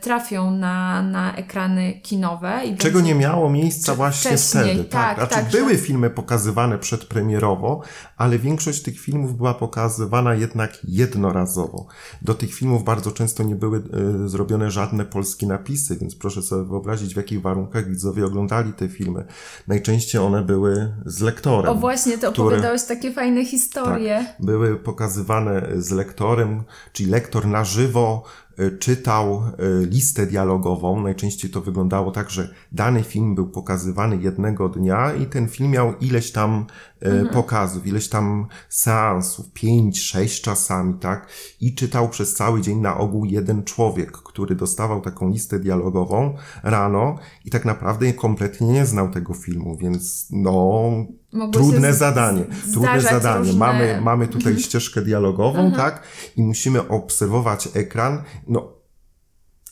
trafią 0.00 0.50
na, 0.50 1.02
na 1.02 1.36
ekrany 1.36 2.00
kinowe. 2.02 2.60
I 2.64 2.76
Czego 2.76 3.00
nie 3.00 3.14
miało 3.14 3.50
miejsca 3.50 3.94
właśnie 3.94 4.36
wtedy. 4.36 4.84
Tak, 4.84 5.16
tak, 5.16 5.16
znaczy, 5.16 5.34
tak 5.34 5.50
były 5.50 5.72
że... 5.72 5.78
filmy 5.78 6.10
pokazywane 6.10 6.78
przedpremierowo, 6.78 7.82
ale 8.16 8.38
większość 8.38 8.82
tych 8.82 9.00
filmów 9.00 9.36
była 9.36 9.54
pokazywana 9.54 10.34
jednak 10.34 10.78
jednorazowo. 10.84 11.86
Do 12.22 12.34
tych 12.34 12.54
filmów 12.54 12.84
bardzo 12.84 13.12
często 13.12 13.42
nie 13.42 13.54
były 13.54 13.82
y, 14.24 14.28
zrobione 14.28 14.70
żadne 14.70 15.04
polskie 15.04 15.46
napisy, 15.46 15.96
więc 15.96 16.14
proszę 16.16 16.42
sobie 16.42 16.64
wyobrazić, 16.64 17.14
w 17.14 17.16
jakich 17.16 17.42
warunkach 17.42 17.88
widzowie 17.88 18.26
oglądali 18.26 18.72
te 18.72 18.88
filmy. 18.88 19.24
Najczęściej 19.66 20.20
one 20.20 20.42
były 20.42 20.94
z 21.06 21.20
lektorem. 21.20 21.72
O 21.72 21.74
właśnie, 21.74 22.18
ty 22.18 22.28
opowiadałeś 22.28 22.84
takie 22.84 23.12
fajne 23.12 23.44
historie. 23.44 24.24
Tak, 24.26 24.46
były 24.46 24.76
pokazywane 24.76 25.66
z 25.76 25.90
lektorem, 25.90 26.64
czyli 26.92 27.10
lektor 27.10 27.46
na 27.46 27.64
żywo 27.64 28.24
czytał 28.78 29.42
y, 29.82 29.86
listę 29.86 30.26
dialogową. 30.26 31.02
Najczęściej 31.02 31.50
to 31.50 31.60
wyglądało 31.60 32.10
tak, 32.10 32.30
że 32.30 32.54
dany 32.72 33.02
film 33.02 33.34
był 33.34 33.48
pokazywany 33.48 34.16
jednego 34.16 34.68
dnia 34.68 35.14
i 35.14 35.26
ten 35.26 35.48
film 35.48 35.70
miał 35.70 35.98
ileś 35.98 36.32
tam 36.32 36.66
y, 37.02 37.06
mhm. 37.06 37.28
pokazów, 37.28 37.86
ileś 37.86 38.08
tam 38.08 38.46
seansów, 38.68 39.52
pięć, 39.52 40.00
sześć 40.00 40.42
czasami, 40.42 40.94
tak? 40.94 41.28
I 41.60 41.74
czytał 41.74 42.08
przez 42.08 42.34
cały 42.34 42.60
dzień 42.60 42.78
na 42.78 42.98
ogół 42.98 43.24
jeden 43.24 43.64
człowiek, 43.64 44.12
który 44.12 44.54
dostawał 44.54 45.00
taką 45.00 45.30
listę 45.30 45.58
dialogową 45.58 46.34
rano 46.62 47.18
i 47.44 47.50
tak 47.50 47.64
naprawdę 47.64 48.12
kompletnie 48.12 48.66
nie 48.66 48.86
znał 48.86 49.10
tego 49.10 49.34
filmu, 49.34 49.76
więc 49.76 50.26
no, 50.30 50.90
trudne 51.52 51.94
zadanie. 51.94 52.44
Trudne 52.72 53.00
zadanie. 53.00 53.38
Różne... 53.38 53.58
Mamy, 53.58 54.00
mamy 54.02 54.26
tutaj 54.26 54.52
mhm. 54.52 54.64
ścieżkę 54.64 55.02
dialogową, 55.02 55.58
mhm. 55.58 55.74
tak? 55.74 56.02
I 56.36 56.42
musimy 56.42 56.88
obserwować 56.88 57.68
ekran. 57.74 58.22
No, 58.46 58.78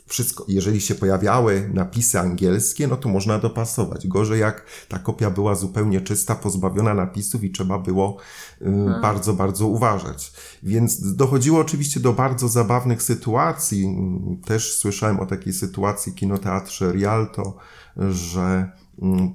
wszystko, 0.06 0.44
jeżeli 0.48 0.80
się 0.80 0.94
pojawiały 0.94 1.70
napisy 1.74 2.20
angielskie, 2.20 2.86
no 2.88 2.96
to 2.96 3.08
można 3.08 3.38
dopasować. 3.38 4.06
Gorzej 4.06 4.40
jak 4.40 4.64
ta 4.88 4.98
kopia 4.98 5.30
była 5.30 5.54
zupełnie 5.54 6.00
czysta, 6.00 6.34
pozbawiona 6.34 6.94
napisów 6.94 7.44
i 7.44 7.50
trzeba 7.50 7.78
było 7.78 8.16
y, 8.62 8.66
bardzo, 9.02 9.34
bardzo 9.34 9.66
uważać. 9.66 10.32
Więc 10.62 11.14
dochodziło 11.16 11.60
oczywiście 11.60 12.00
do 12.00 12.12
bardzo 12.12 12.48
zabawnych 12.48 13.02
sytuacji. 13.02 13.96
Też 14.44 14.78
słyszałem 14.78 15.20
o 15.20 15.26
takiej 15.26 15.52
sytuacji 15.52 16.12
w 16.12 16.14
kinoteatrze 16.14 16.92
Rialto, 16.92 17.56
że 17.96 18.70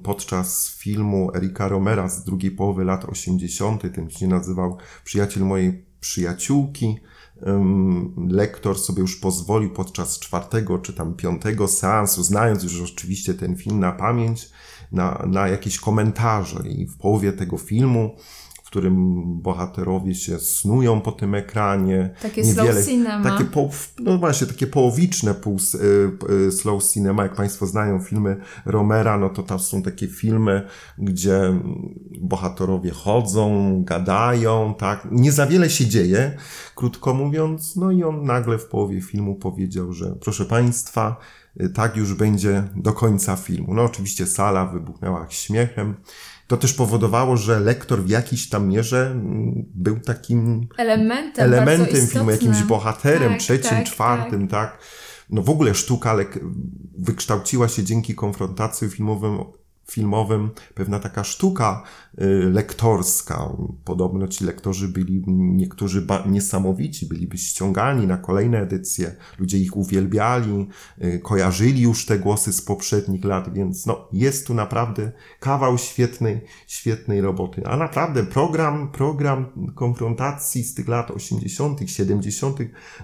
podczas 0.02 0.76
filmu 0.78 1.30
Erika 1.34 1.68
Romera 1.68 2.08
z 2.08 2.24
drugiej 2.24 2.50
połowy 2.50 2.84
lat 2.84 3.04
80., 3.04 3.94
ten 3.94 4.10
się 4.10 4.26
nazywał 4.26 4.76
Przyjaciel 5.04 5.42
mojej 5.42 5.84
przyjaciółki. 6.00 7.00
Lektor 8.28 8.78
sobie 8.78 9.00
już 9.00 9.16
pozwolił 9.16 9.70
podczas 9.70 10.18
czwartego 10.18 10.78
czy 10.78 10.92
tam 10.92 11.14
piątego 11.14 11.68
seansu, 11.68 12.22
znając 12.22 12.62
już 12.62 12.92
oczywiście 12.92 13.34
ten 13.34 13.56
film 13.56 13.80
na 13.80 13.92
pamięć, 13.92 14.50
na, 14.92 15.24
na 15.26 15.48
jakieś 15.48 15.80
komentarze. 15.80 16.68
I 16.68 16.86
w 16.86 16.96
połowie 16.96 17.32
tego 17.32 17.58
filmu 17.58 18.16
którym 18.72 19.22
bohaterowie 19.40 20.14
się 20.14 20.38
snują 20.38 21.00
po 21.00 21.12
tym 21.12 21.34
ekranie. 21.34 22.10
Takie 22.22 22.44
slow 22.44 22.86
cinema. 22.86 23.30
Takie 23.30 23.44
po, 23.44 23.70
no 23.98 24.18
właśnie, 24.18 24.46
takie 24.46 24.66
połowiczne 24.66 25.34
pół, 25.34 25.56
y, 25.74 26.34
y, 26.46 26.52
slow 26.52 26.84
cinema. 26.84 27.22
Jak 27.22 27.34
Państwo 27.34 27.66
znają 27.66 28.00
filmy 28.00 28.36
Romera, 28.64 29.18
no 29.18 29.28
to 29.28 29.42
tam 29.42 29.58
są 29.58 29.82
takie 29.82 30.06
filmy, 30.06 30.66
gdzie 30.98 31.60
bohaterowie 32.20 32.90
chodzą, 32.90 33.82
gadają, 33.84 34.74
tak. 34.78 35.08
Nie 35.10 35.32
za 35.32 35.46
wiele 35.46 35.70
się 35.70 35.86
dzieje, 35.86 36.36
krótko 36.74 37.14
mówiąc. 37.14 37.76
No 37.76 37.90
i 37.90 38.04
on 38.04 38.24
nagle 38.24 38.58
w 38.58 38.66
połowie 38.66 39.00
filmu 39.00 39.34
powiedział, 39.34 39.92
że 39.92 40.16
proszę 40.20 40.44
Państwa, 40.44 41.16
y, 41.60 41.68
tak 41.68 41.96
już 41.96 42.14
będzie 42.14 42.64
do 42.76 42.92
końca 42.92 43.36
filmu. 43.36 43.74
No 43.74 43.82
oczywiście 43.82 44.26
sala 44.26 44.66
wybuchnęła 44.66 45.26
śmiechem. 45.28 45.94
To 46.46 46.56
też 46.56 46.72
powodowało, 46.74 47.36
że 47.36 47.60
lektor 47.60 48.02
w 48.02 48.08
jakiejś 48.08 48.48
tam 48.48 48.68
mierze 48.68 49.10
mm, 49.10 49.64
był 49.74 50.00
takim 50.00 50.68
elementem, 50.78 51.44
elementem 51.44 52.06
filmu, 52.06 52.30
jakimś 52.30 52.62
bohaterem, 52.62 53.32
tak, 53.32 53.40
trzecim, 53.40 53.70
tak, 53.70 53.84
czwartym, 53.86 54.48
tak. 54.48 54.70
tak. 54.70 54.78
No 55.30 55.42
w 55.42 55.50
ogóle 55.50 55.74
sztuka 55.74 56.16
wykształciła 56.98 57.68
się 57.68 57.84
dzięki 57.84 58.14
konfrontacji 58.14 58.88
filmowym 58.88 59.38
filmowym 59.92 60.50
pewna 60.74 60.98
taka 60.98 61.24
sztuka 61.24 61.82
y, 62.20 62.24
lektorska. 62.52 63.48
Podobno 63.84 64.28
ci 64.28 64.44
lektorzy 64.44 64.88
byli 64.88 65.24
niektórzy 65.28 66.06
niesamowici, 66.26 67.06
byliby 67.06 67.38
ściągani 67.38 68.06
na 68.06 68.16
kolejne 68.16 68.60
edycje. 68.60 69.16
Ludzie 69.38 69.58
ich 69.58 69.76
uwielbiali, 69.76 70.68
y, 71.04 71.18
kojarzyli 71.18 71.82
już 71.82 72.06
te 72.06 72.18
głosy 72.18 72.52
z 72.52 72.62
poprzednich 72.62 73.24
lat, 73.24 73.54
więc 73.54 73.86
no, 73.86 74.08
jest 74.12 74.46
tu 74.46 74.54
naprawdę 74.54 75.12
kawał 75.40 75.78
świetnej, 75.78 76.40
świetnej 76.66 77.20
roboty. 77.20 77.66
A 77.66 77.76
naprawdę 77.76 78.22
program, 78.22 78.92
program 78.92 79.46
konfrontacji 79.74 80.64
z 80.64 80.74
tych 80.74 80.88
lat 80.88 81.10
80., 81.10 81.80
70. 81.90 82.58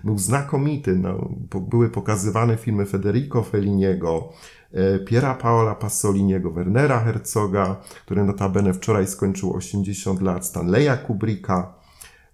był 0.05 0.19
znakomity. 0.19 0.97
No, 0.97 1.35
były 1.71 1.91
pokazywane 1.91 2.57
filmy 2.57 2.87
Federico 2.87 3.43
Felliniego, 3.43 4.33
Piera 5.07 5.35
Paola 5.35 5.75
Pasoliniego, 5.75 6.51
Wernera 6.51 7.01
Herzoga, 7.01 7.77
który 8.05 8.25
notabene 8.25 8.75
wczoraj 8.75 9.07
skończył 9.07 9.55
80 9.55 10.23
lat, 10.23 10.47
Stanleya 10.47 10.97
Kubricka, 11.07 11.75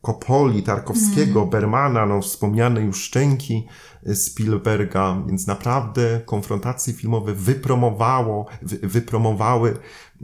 Coppoli, 0.04 0.62
Tarkowskiego, 0.62 1.40
mm. 1.40 1.50
Bermana, 1.50 2.06
no 2.06 2.20
wspomniane 2.20 2.80
już 2.80 3.02
Szczęki 3.02 3.66
e, 4.06 4.14
Spielberga, 4.14 5.22
więc 5.26 5.46
naprawdę 5.46 6.20
konfrontacje 6.26 6.92
filmowe 6.92 7.34
wypromowało, 7.34 8.46
wy, 8.62 8.88
wypromowały 8.88 9.76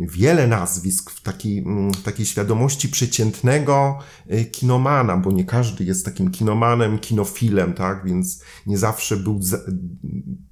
wiele 0.07 0.47
nazwisk 0.47 1.11
w 1.11 1.23
takiej, 1.23 1.59
mm, 1.59 1.92
w 1.92 2.02
takiej 2.02 2.26
świadomości 2.26 2.88
przeciętnego 2.88 3.99
e, 4.28 4.45
kinomana, 4.45 5.16
bo 5.16 5.33
nie 5.33 5.45
każdy 5.45 5.85
jest 5.85 6.04
takim 6.04 6.30
kinomanem, 6.30 6.99
kinofilem, 6.99 7.73
tak, 7.73 8.04
więc 8.04 8.42
nie 8.66 8.78
zawsze 8.78 9.16
był 9.16 9.40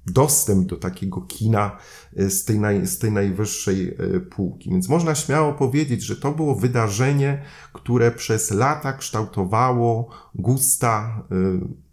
dostęp 0.05 0.67
do 0.67 0.77
takiego 0.77 1.21
kina 1.21 1.77
e, 2.15 2.29
z 2.29 2.45
tej, 2.45 2.59
naj, 2.59 2.87
z 2.87 2.99
tej 2.99 3.11
najwyższej 3.11 3.87
e, 3.87 4.19
półki. 4.19 4.69
Więc 4.69 4.89
można 4.89 5.15
śmiało 5.15 5.53
powiedzieć, 5.53 6.03
że 6.03 6.15
to 6.15 6.31
było 6.31 6.55
wydarzenie, 6.55 7.43
które 7.73 8.11
przez 8.11 8.51
lata 8.51 8.93
kształtowało 8.93 10.09
gusta 10.35 11.23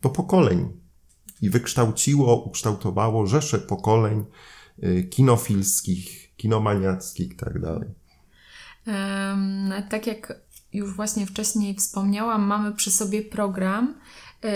do 0.02 0.10
pokoleń 0.10 0.68
i 1.42 1.50
wykształciło, 1.50 2.44
ukształtowało 2.44 3.26
rzesze 3.26 3.58
pokoleń 3.58 4.24
kinofilskich, 5.10 6.25
kinomaniackich 6.36 7.32
i 7.32 7.36
tak 7.36 7.60
dalej. 7.60 7.88
Tak 9.88 10.06
jak 10.06 10.46
już 10.72 10.96
właśnie 10.96 11.26
wcześniej 11.26 11.74
wspomniałam, 11.74 12.42
mamy 12.42 12.72
przy 12.72 12.90
sobie 12.90 13.22
program 13.22 13.94
yy, 14.42 14.50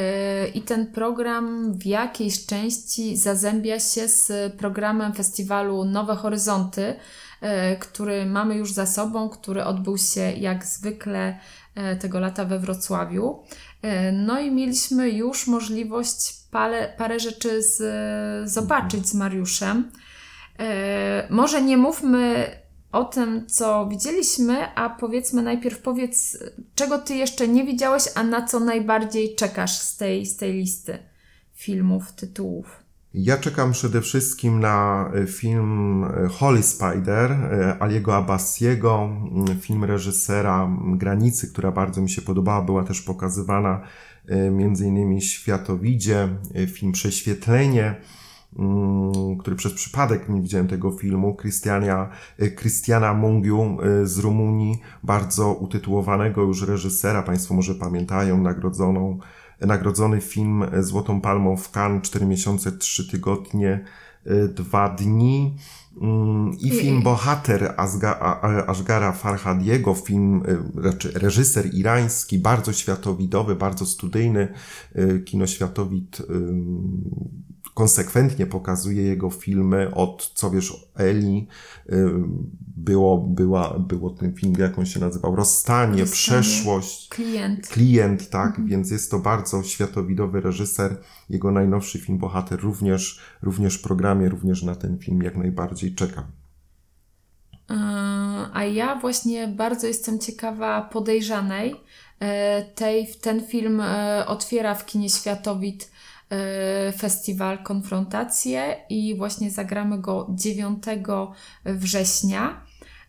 i 0.55 0.63
ten 0.63 0.87
program 0.87 1.75
w 1.79 1.87
jakiejś 1.87 2.47
części 2.47 3.17
zazębia 3.17 3.81
się 3.81 4.09
z 4.09 4.53
programem 4.57 5.13
festiwalu 5.13 5.85
Nowe 5.85 6.17
Horyzonty, 6.17 6.95
yy, 7.43 7.49
który 7.81 8.27
mamy 8.27 8.57
już 8.57 8.73
za 8.73 8.87
sobą, 8.87 9.29
który 9.29 9.65
odbył 9.65 9.99
się 9.99 10.21
jak 10.21 10.67
zwykle 10.67 11.39
yy, 11.77 11.97
tego 11.97 12.21
lata 12.21 12.45
we 12.45 12.59
Wrocławiu. 12.59 13.43
No 14.13 14.41
i 14.41 14.51
mieliśmy 14.51 15.11
już 15.11 15.47
możliwość 15.47 16.35
parę, 16.51 16.93
parę 16.99 17.21
rzeczy 17.21 17.63
z, 17.63 17.81
zobaczyć 18.51 19.09
z 19.09 19.15
Mariuszem. 19.15 19.91
E, 20.61 21.27
może 21.31 21.63
nie 21.63 21.77
mówmy 21.77 22.51
o 22.93 23.05
tym, 23.05 23.47
co 23.47 23.89
widzieliśmy, 23.89 24.75
a 24.75 24.91
powiedzmy 24.91 25.43
najpierw 25.43 25.83
powiedz, 25.83 26.39
czego 26.75 26.99
ty 26.99 27.15
jeszcze 27.15 27.49
nie 27.49 27.65
widziałeś, 27.65 28.05
a 28.15 28.23
na 28.23 28.47
co 28.47 28.61
najbardziej 28.61 29.35
czekasz 29.35 29.73
z 29.73 29.97
tej, 29.97 30.27
z 30.27 30.37
tej 30.37 30.53
listy 30.53 30.99
filmów, 31.55 32.13
tytułów. 32.13 32.67
Ja 33.15 33.37
czekam 33.37 33.73
przede 33.73 34.01
wszystkim 34.01 34.61
na 34.61 35.11
e, 35.15 35.27
film 35.27 36.05
e, 36.05 36.29
Holy 36.29 36.63
Spider 36.63 37.37
Aliego 37.81 38.17
Abbasiego, 38.17 39.09
film 39.61 39.85
reżysera 39.85 40.71
Granicy, 40.97 41.53
która 41.53 41.73
bardzo 41.73 42.03
mi 42.03 42.11
się 42.11 42.23
podobała, 42.23 42.63
była 42.63 42.85
też 42.85 43.01
pokazywana 43.01 43.81
między 44.51 44.87
innymi 44.87 45.23
Światowidzie, 45.23 46.29
film 46.67 46.93
Prześwietlenie, 46.93 47.85
Mm, 47.85 48.20
który 49.41 49.57
przez 49.57 49.73
przypadek 49.73 50.29
nie 50.29 50.41
widziałem 50.41 50.69
tego 50.69 50.91
filmu, 50.91 51.37
Christiania, 51.37 52.11
e, 52.39 52.51
Christiana 52.51 53.15
Mungiu 53.15 53.79
e, 53.83 54.07
z 54.07 54.19
Rumunii, 54.19 54.79
bardzo 55.03 55.55
utytułowanego 55.55 56.43
już 56.43 56.63
reżysera, 56.63 57.23
Państwo 57.23 57.55
może 57.55 57.75
pamiętają, 57.75 58.43
nagrodzoną, 58.43 59.19
nagrodzony 59.61 60.21
film 60.21 60.65
Złotą 60.81 61.21
Palmą 61.21 61.57
w 61.57 61.71
Cannes, 61.71 62.03
4 62.03 62.27
miesiące, 62.27 62.73
3 62.73 63.11
tygodnie, 63.11 63.85
2 64.55 64.87
e, 64.87 64.97
dni. 64.97 65.57
Mm, 66.01 66.53
I 66.61 66.71
film 66.71 67.03
Bohater 67.03 67.75
Ashgara 68.67 69.13
Farhadiego, 69.13 69.95
film, 69.95 70.43
reżyser 71.15 71.75
irański, 71.75 72.39
bardzo 72.39 72.73
światowidowy, 72.73 73.55
bardzo 73.55 73.87
studyjny, 73.87 74.53
kinoświatowid 75.25 76.23
konsekwentnie 77.75 78.47
pokazuje 78.47 79.03
jego 79.03 79.31
filmy 79.31 79.95
od 79.95 80.33
Co 80.35 80.51
wiesz 80.51 80.73
o 80.73 81.01
Eli, 81.01 81.49
y, 81.89 82.11
było, 82.77 83.19
była, 83.19 83.79
było 83.79 84.11
ten 84.11 84.35
film, 84.35 84.55
jak 84.59 84.79
on 84.79 84.87
się 84.87 85.01
nazywał, 85.01 85.37
Rozstanie, 85.37 86.01
Rozstanie. 86.01 86.41
Przeszłość. 86.43 87.09
Klient. 87.09 87.69
Klient, 87.69 88.31
tak, 88.31 88.49
mhm. 88.49 88.69
więc 88.69 88.91
jest 88.91 89.11
to 89.11 89.19
bardzo 89.19 89.63
światowidowy 89.63 90.41
reżyser. 90.41 90.97
Jego 91.31 91.51
najnowszy 91.51 91.99
film 91.99 92.19
Bohater 92.19 92.61
również, 92.61 93.21
również 93.43 93.75
w 93.75 93.83
programie, 93.83 94.29
również 94.29 94.63
na 94.63 94.75
ten 94.75 94.99
film 94.99 95.23
jak 95.23 95.37
najbardziej 95.37 95.95
czekam. 95.95 96.25
E, 97.71 97.75
a 98.53 98.65
ja 98.65 98.97
właśnie 98.97 99.49
bardzo 99.49 99.87
jestem 99.87 100.19
ciekawa 100.19 100.83
podejrzanej. 100.83 101.75
E, 102.21 102.63
tej, 102.63 103.07
ten 103.21 103.47
film 103.47 103.81
e, 103.81 104.25
otwiera 104.27 104.75
w 104.75 104.87
kinie 104.87 105.09
Światowit 105.09 105.91
E, 105.91 106.00
festiwal 106.97 107.63
Konfrontacje 107.63 108.77
i 108.91 109.17
właśnie 109.17 109.51
zagramy 109.51 109.99
go 109.99 110.27
9 110.31 110.85
września. 111.65 112.61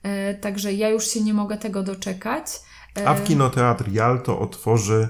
E, 0.04 0.34
także 0.34 0.74
ja 0.74 0.90
już 0.90 1.08
się 1.08 1.22
nie 1.22 1.34
mogę 1.34 1.58
tego 1.58 1.84
doczekać. 1.84 2.46
E, 3.00 3.08
A 3.08 3.14
w 3.14 3.24
Kinoteatr 3.24 3.92
Jalto 3.92 4.40
otworzy 4.40 5.10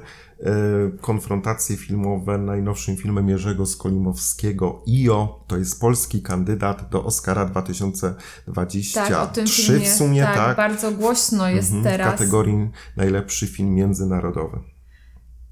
konfrontacje 1.02 1.78
filmowe 1.78 2.38
najnowszym 2.38 2.98
filmem 2.98 3.30
Jerzego 3.30 3.66
Skolimowskiego 3.66 4.84
IO. 4.88 5.44
To 5.48 5.58
jest 5.58 5.82
polski 5.82 6.22
kandydat 6.22 6.90
do 6.90 7.06
Oscara 7.06 7.46
2023 7.46 8.94
tak, 8.94 9.12
o 9.12 9.28
tym 9.28 9.48
filmie, 9.48 9.86
w 9.86 9.94
sumie, 9.94 10.24
tak, 10.24 10.36
tak. 10.36 10.58
Bardzo 10.58 10.92
głośno 10.92 11.50
jest 11.50 11.74
mhm, 11.74 11.84
teraz. 11.84 12.08
W 12.08 12.12
kategorii 12.12 12.70
najlepszy 12.98 13.48
film 13.48 13.76
międzynarodowy. 13.76 14.60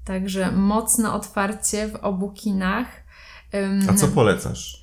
Także 0.04 0.52
mocne 0.52 1.12
otwarcie 1.12 1.88
w 1.88 1.94
obu 1.94 2.30
kinach. 2.30 2.86
A 3.88 3.94
co 3.94 4.08
polecasz? 4.08 4.80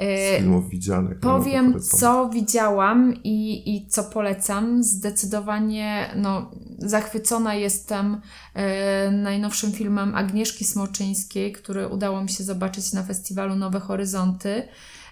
Z 0.00 0.02
e, 0.02 0.38
filmów 0.38 0.68
widzianych. 0.68 1.20
Powiem, 1.20 1.80
co 1.80 2.28
widziałam 2.28 3.14
i, 3.24 3.62
i 3.76 3.86
co 3.88 4.04
polecam. 4.04 4.82
Zdecydowanie 4.82 6.10
no, 6.16 6.50
zachwycona 6.78 7.54
jestem 7.54 8.20
e, 8.54 9.10
najnowszym 9.10 9.72
filmem 9.72 10.14
Agnieszki 10.14 10.64
Smoczyńskiej, 10.64 11.52
który 11.52 11.88
udało 11.88 12.22
mi 12.22 12.28
się 12.28 12.44
zobaczyć 12.44 12.92
na 12.92 13.02
festiwalu 13.02 13.56
Nowe 13.56 13.80
Horyzonty. 13.80 14.68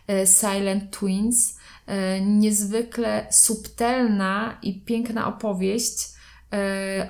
E, 0.08 0.26
Silent 0.26 0.90
Twins. 0.90 1.58
E, 1.86 2.20
niezwykle 2.20 3.26
subtelna 3.30 4.58
i 4.62 4.80
piękna 4.80 5.26
opowieść 5.26 6.18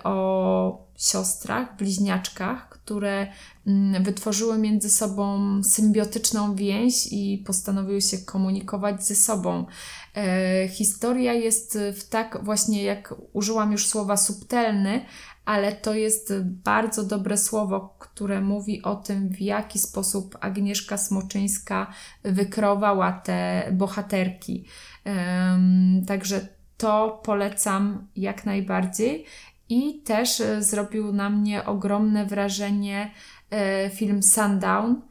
o 0.05 0.88
siostrach, 0.99 1.77
bliźniaczkach, 1.77 2.69
które 2.69 3.27
mm, 3.67 4.03
wytworzyły 4.03 4.59
między 4.59 4.91
sobą 4.91 5.39
symbiotyczną 5.63 6.55
więź 6.55 7.07
i 7.11 7.43
postanowiły 7.47 8.01
się 8.01 8.19
komunikować 8.19 9.05
ze 9.05 9.15
sobą. 9.15 9.67
E, 10.17 10.69
historia 10.69 11.33
jest 11.33 11.79
w 11.95 12.09
tak 12.09 12.39
właśnie, 12.45 12.83
jak 12.83 13.15
użyłam 13.33 13.73
już 13.73 13.87
słowa 13.87 14.17
subtelny, 14.17 15.05
ale 15.45 15.73
to 15.73 15.95
jest 15.95 16.33
bardzo 16.45 17.05
dobre 17.05 17.39
słowo, 17.39 17.97
które 17.99 18.41
mówi 18.41 18.83
o 18.83 18.97
tym, 18.97 19.29
w 19.29 19.41
jaki 19.41 19.79
sposób 19.79 20.39
Agnieszka 20.41 20.99
Smoczyńska 20.99 21.93
wykrowała 22.23 23.13
te 23.13 23.69
bohaterki. 23.73 24.65
Um, 25.07 26.05
także 26.07 26.49
to 26.77 27.21
polecam 27.25 28.07
jak 28.17 28.47
najbardziej. 28.47 29.25
I 29.69 30.03
też 30.03 30.41
e, 30.41 30.63
zrobił 30.63 31.13
na 31.13 31.31
mnie 31.31 31.65
ogromne 31.65 32.27
wrażenie 32.27 33.11
e, 33.51 33.91
film 33.91 34.23
Sundown. 34.23 35.03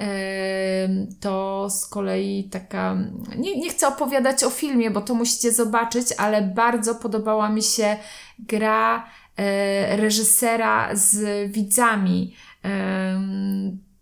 E, 0.00 0.88
to 1.20 1.66
z 1.70 1.86
kolei 1.86 2.44
taka. 2.44 2.96
Nie, 3.38 3.60
nie 3.60 3.70
chcę 3.70 3.88
opowiadać 3.88 4.44
o 4.44 4.50
filmie, 4.50 4.90
bo 4.90 5.00
to 5.00 5.14
musicie 5.14 5.52
zobaczyć, 5.52 6.06
ale 6.18 6.42
bardzo 6.42 6.94
podobała 6.94 7.48
mi 7.48 7.62
się 7.62 7.96
gra 8.38 9.06
reżysera 9.88 10.96
z 10.96 11.52
widzami. 11.52 12.34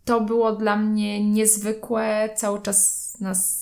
To 0.04 0.20
było 0.20 0.52
dla 0.52 0.76
mnie 0.76 1.24
niezwykłe. 1.24 2.28
Cały 2.36 2.62
czas 2.62 3.16
nas 3.20 3.57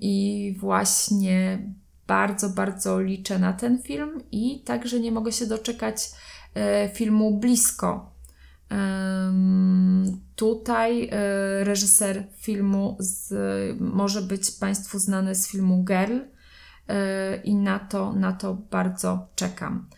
i 0.00 0.56
właśnie 0.58 1.58
bardzo, 2.06 2.48
bardzo 2.48 3.00
liczę 3.00 3.38
na 3.38 3.52
ten 3.52 3.82
film 3.82 4.22
i 4.32 4.60
także 4.60 5.00
nie 5.00 5.12
mogę 5.12 5.32
się 5.32 5.46
doczekać 5.46 6.10
e, 6.54 6.88
filmu 6.88 7.38
Blisko. 7.38 8.16
Tutaj 10.36 11.08
e, 11.12 11.64
reżyser 11.64 12.24
filmu 12.36 12.96
z, 12.98 13.32
może 13.80 14.22
być 14.22 14.50
Państwu 14.50 14.98
znany 14.98 15.34
z 15.34 15.48
filmu 15.48 15.84
Girl 15.84 16.18
e, 16.88 17.36
i 17.36 17.54
na 17.54 17.78
to, 17.78 18.12
na 18.12 18.32
to 18.32 18.54
bardzo 18.54 19.28
czekam. 19.34 19.88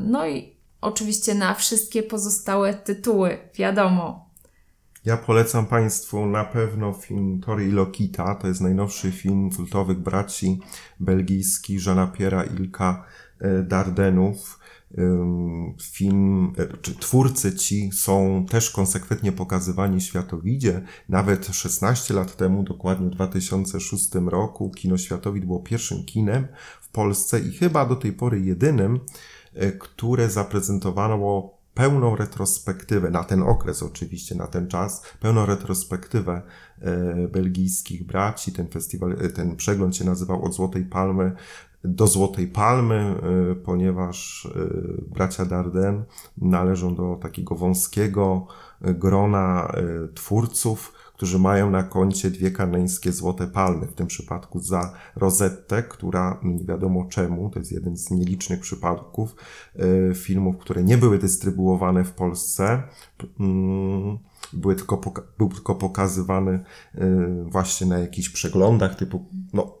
No 0.00 0.26
i 0.26 0.56
oczywiście 0.80 1.34
na 1.34 1.54
wszystkie 1.54 2.02
pozostałe 2.02 2.74
tytuły, 2.74 3.38
wiadomo, 3.54 4.25
ja 5.06 5.16
polecam 5.16 5.66
Państwu 5.66 6.26
na 6.26 6.44
pewno 6.44 6.92
film 6.92 7.40
Tori 7.40 7.72
Lokita. 7.72 8.34
To 8.34 8.48
jest 8.48 8.60
najnowszy 8.60 9.12
film 9.12 9.50
kultowych 9.50 9.98
braci 9.98 10.60
belgijskich 11.00 11.86
Jeana 11.86 12.06
Piera 12.06 12.44
Ilka 12.44 13.04
e, 13.40 13.62
Dardenów. 13.62 14.58
Film, 15.82 16.52
e, 16.58 16.76
czy 16.76 16.94
twórcy 16.94 17.56
ci 17.56 17.92
są 17.92 18.46
też 18.50 18.70
konsekwentnie 18.70 19.32
pokazywani 19.32 20.00
światowidzie. 20.00 20.82
Nawet 21.08 21.46
16 21.46 22.14
lat 22.14 22.36
temu, 22.36 22.62
dokładnie 22.62 23.06
w 23.06 23.10
2006 23.10 24.14
roku, 24.14 24.70
kino 24.70 24.98
światowid 24.98 25.44
było 25.44 25.60
pierwszym 25.60 26.04
kinem 26.04 26.48
w 26.80 26.88
Polsce 26.88 27.40
i 27.40 27.52
chyba 27.52 27.86
do 27.86 27.96
tej 27.96 28.12
pory 28.12 28.40
jedynym, 28.40 29.00
e, 29.54 29.72
które 29.72 30.30
zaprezentowało 30.30 31.55
pełną 31.76 32.16
retrospektywę, 32.16 33.10
na 33.10 33.24
ten 33.24 33.42
okres 33.42 33.82
oczywiście, 33.82 34.34
na 34.34 34.46
ten 34.46 34.68
czas, 34.68 35.02
pełną 35.20 35.46
retrospektywę 35.46 36.42
e, 36.80 37.28
belgijskich 37.28 38.06
braci. 38.06 38.52
Ten 38.52 38.68
festiwal, 38.68 39.12
e, 39.12 39.28
ten 39.28 39.56
przegląd 39.56 39.96
się 39.96 40.04
nazywał 40.04 40.44
Od 40.44 40.54
Złotej 40.54 40.84
Palmy 40.84 41.32
do 41.84 42.06
Złotej 42.06 42.48
Palmy, 42.48 42.94
e, 42.94 43.54
ponieważ 43.54 44.48
bracia 45.14 45.44
Darden 45.44 46.04
należą 46.38 46.94
do 46.94 47.18
takiego 47.22 47.54
wąskiego 47.54 48.46
grona 48.80 49.72
twórców, 50.14 50.92
którzy 51.16 51.38
mają 51.38 51.70
na 51.70 51.82
koncie 51.82 52.30
dwie 52.30 52.50
kanańskie 52.50 53.12
złote 53.12 53.46
palmy, 53.46 53.86
w 53.86 53.94
tym 53.94 54.06
przypadku 54.06 54.60
za 54.60 54.92
Rosettę, 55.16 55.82
która 55.82 56.40
nie 56.42 56.64
wiadomo 56.64 57.04
czemu, 57.04 57.50
to 57.50 57.58
jest 57.58 57.72
jeden 57.72 57.96
z 57.96 58.10
nielicznych 58.10 58.60
przypadków 58.60 59.36
e, 59.76 60.14
filmów, 60.14 60.58
które 60.58 60.82
nie 60.82 60.98
były 60.98 61.18
dystrybuowane 61.18 62.04
w 62.04 62.12
Polsce, 62.12 62.82
mm, 63.40 64.18
były 64.52 64.76
tylko 64.76 65.00
był 65.38 65.48
tylko 65.48 65.74
pokazywany 65.74 66.64
e, 66.94 67.44
właśnie 67.44 67.86
na 67.86 67.98
jakichś 67.98 68.28
przeglądach 68.28 68.94
typu, 68.94 69.24
no 69.52 69.78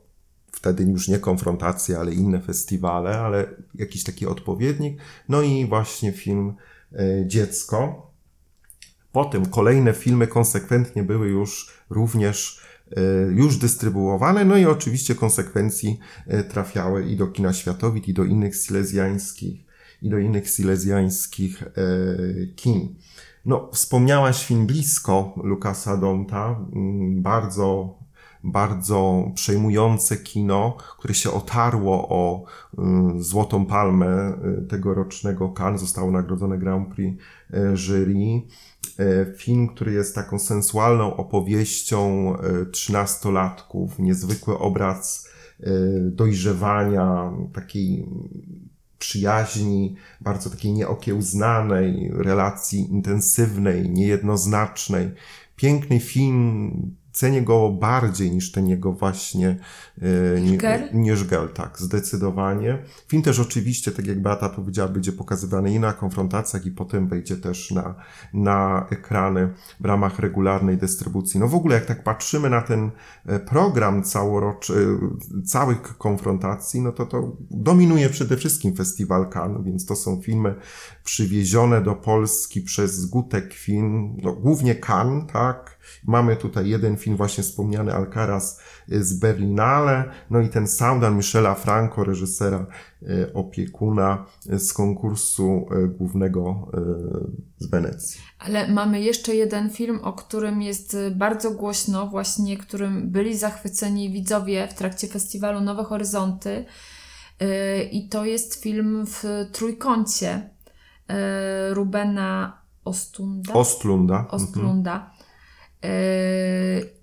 wtedy 0.52 0.84
już 0.84 1.08
nie 1.08 1.18
konfrontacje, 1.18 1.98
ale 1.98 2.14
inne 2.14 2.40
festiwale, 2.40 3.18
ale 3.18 3.46
jakiś 3.74 4.04
taki 4.04 4.26
odpowiednik. 4.26 4.98
No 5.28 5.42
i 5.42 5.66
właśnie 5.66 6.12
film 6.12 6.54
e, 6.92 7.26
Dziecko, 7.26 8.10
Potem 9.16 9.46
kolejne 9.46 9.92
filmy 9.92 10.26
konsekwentnie 10.26 11.02
były 11.02 11.28
już 11.28 11.72
również 11.90 12.60
e, 12.96 13.02
już 13.32 13.56
dystrybuowane, 13.56 14.44
no 14.44 14.56
i 14.56 14.66
oczywiście 14.66 15.14
konsekwencji 15.14 15.98
e, 16.26 16.44
trafiały 16.44 17.06
i 17.06 17.16
do 17.16 17.26
kina 17.26 17.52
światowit, 17.52 18.08
i 18.08 18.14
do 18.14 18.24
innych 18.24 18.56
silezjańskich, 18.56 19.64
i 20.02 20.10
do 20.10 20.18
innych 20.18 20.50
silezjańskich 20.50 21.62
e, 21.62 21.72
kin. 22.56 22.94
No, 23.44 23.70
wspomniałaś 23.72 24.46
film 24.46 24.66
Blisko 24.66 25.34
Lukasa 25.44 25.96
Donta, 25.96 26.60
mm, 26.72 27.22
bardzo 27.22 27.98
bardzo 28.44 29.30
przejmujące 29.34 30.16
kino, 30.16 30.76
które 30.98 31.14
się 31.14 31.30
otarło 31.30 32.08
o 32.08 32.44
y, 33.18 33.22
Złotą 33.22 33.66
Palmę 33.66 34.32
tegorocznego 34.68 35.48
Cannes, 35.48 35.80
zostało 35.80 36.10
nagrodzone 36.10 36.58
Grand 36.58 36.94
Prix 36.94 37.22
jury. 37.74 38.42
Film, 39.36 39.68
który 39.68 39.92
jest 39.92 40.14
taką 40.14 40.38
sensualną 40.38 41.16
opowieścią 41.16 42.32
trzynastolatków, 42.72 43.98
niezwykły 43.98 44.58
obraz 44.58 45.28
dojrzewania, 46.00 47.32
takiej 47.54 48.06
przyjaźni, 48.98 49.96
bardzo 50.20 50.50
takiej 50.50 50.72
nieokiełznanej, 50.72 52.10
relacji 52.14 52.92
intensywnej, 52.92 53.90
niejednoznacznej. 53.90 55.10
Piękny 55.56 56.00
film, 56.00 56.72
cenię 57.16 57.42
go 57.42 57.70
bardziej 57.70 58.30
niż 58.30 58.52
ten 58.52 58.68
jego 58.68 58.92
właśnie 58.92 59.56
nie, 60.42 60.88
niż 60.92 61.24
Girl, 61.24 61.46
tak, 61.54 61.78
zdecydowanie. 61.78 62.78
Film 63.08 63.22
też 63.22 63.40
oczywiście, 63.40 63.92
tak 63.92 64.06
jak 64.06 64.22
Beata 64.22 64.48
powiedziała, 64.48 64.88
będzie 64.88 65.12
pokazywany 65.12 65.74
i 65.74 65.80
na 65.80 65.92
konfrontacjach 65.92 66.66
i 66.66 66.70
potem 66.70 67.08
wejdzie 67.08 67.36
też 67.36 67.70
na, 67.70 67.94
na 68.34 68.86
ekrany 68.90 69.52
w 69.80 69.84
ramach 69.84 70.18
regularnej 70.18 70.76
dystrybucji. 70.76 71.40
No 71.40 71.48
w 71.48 71.54
ogóle 71.54 71.74
jak 71.74 71.86
tak 71.86 72.04
patrzymy 72.04 72.50
na 72.50 72.62
ten 72.62 72.90
e, 73.26 73.40
program 73.40 74.02
całoroczy, 74.02 74.98
e, 75.38 75.42
całych 75.42 75.98
konfrontacji, 75.98 76.80
no 76.80 76.92
to 76.92 77.06
to 77.06 77.36
dominuje 77.50 78.10
przede 78.10 78.36
wszystkim 78.36 78.76
Festiwal 78.76 79.28
Cannes, 79.28 79.64
więc 79.64 79.86
to 79.86 79.96
są 79.96 80.20
filmy 80.22 80.54
przywiezione 81.04 81.82
do 81.82 81.94
Polski 81.94 82.60
przez 82.60 83.06
Gutek 83.06 83.54
Film, 83.54 84.16
no 84.22 84.32
głównie 84.32 84.74
Cannes, 84.74 85.32
tak, 85.32 85.75
Mamy 86.04 86.36
tutaj 86.36 86.68
jeden 86.68 86.96
film 86.96 87.16
właśnie 87.16 87.44
wspomniany 87.44 87.94
Alcaraz 87.94 88.60
z 88.88 89.18
Berlinale, 89.18 90.04
no 90.30 90.40
i 90.40 90.48
ten 90.48 90.68
Soundan 90.68 91.16
Michela 91.16 91.54
Franco, 91.54 92.04
reżysera 92.04 92.66
e, 93.02 93.32
opiekuna 93.34 94.26
z 94.46 94.72
konkursu 94.72 95.68
głównego 95.98 96.70
z 97.58 97.66
Wenecji. 97.66 98.20
Ale 98.38 98.68
mamy 98.68 99.00
jeszcze 99.00 99.34
jeden 99.34 99.70
film, 99.70 100.00
o 100.02 100.12
którym 100.12 100.62
jest 100.62 100.96
bardzo 101.16 101.50
głośno, 101.50 102.06
właśnie 102.06 102.56
którym 102.56 103.10
byli 103.10 103.38
zachwyceni 103.38 104.10
widzowie 104.10 104.68
w 104.68 104.74
trakcie 104.74 105.08
festiwalu 105.08 105.60
Nowe 105.60 105.84
Horyzonty. 105.84 106.64
I 107.92 108.08
to 108.08 108.24
jest 108.24 108.62
film 108.62 109.06
w 109.06 109.24
trójkącie 109.52 110.50
Rubena 111.70 112.58
Ostunda. 112.84 113.54
Ostlunda. 113.54 114.26
Ostlunda. 114.30 114.94
Mhm. 114.94 115.15
Yy, 115.82 115.90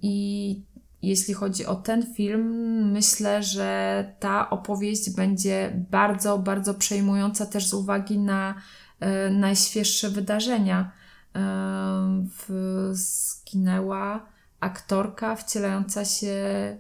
I 0.01 0.61
jeśli 1.03 1.33
chodzi 1.33 1.65
o 1.65 1.75
ten 1.75 2.13
film, 2.13 2.51
myślę, 2.91 3.43
że 3.43 4.05
ta 4.19 4.49
opowieść 4.49 5.15
będzie 5.15 5.85
bardzo, 5.91 6.37
bardzo 6.37 6.73
przejmująca 6.73 7.45
też 7.45 7.67
z 7.67 7.73
uwagi 7.73 8.19
na 8.19 8.55
e, 8.99 9.29
najświeższe 9.29 10.09
wydarzenia. 10.09 10.91
W, 12.37 12.89
zginęła 12.91 14.25
aktorka 14.59 15.35
wcielająca 15.35 16.05
się 16.05 16.35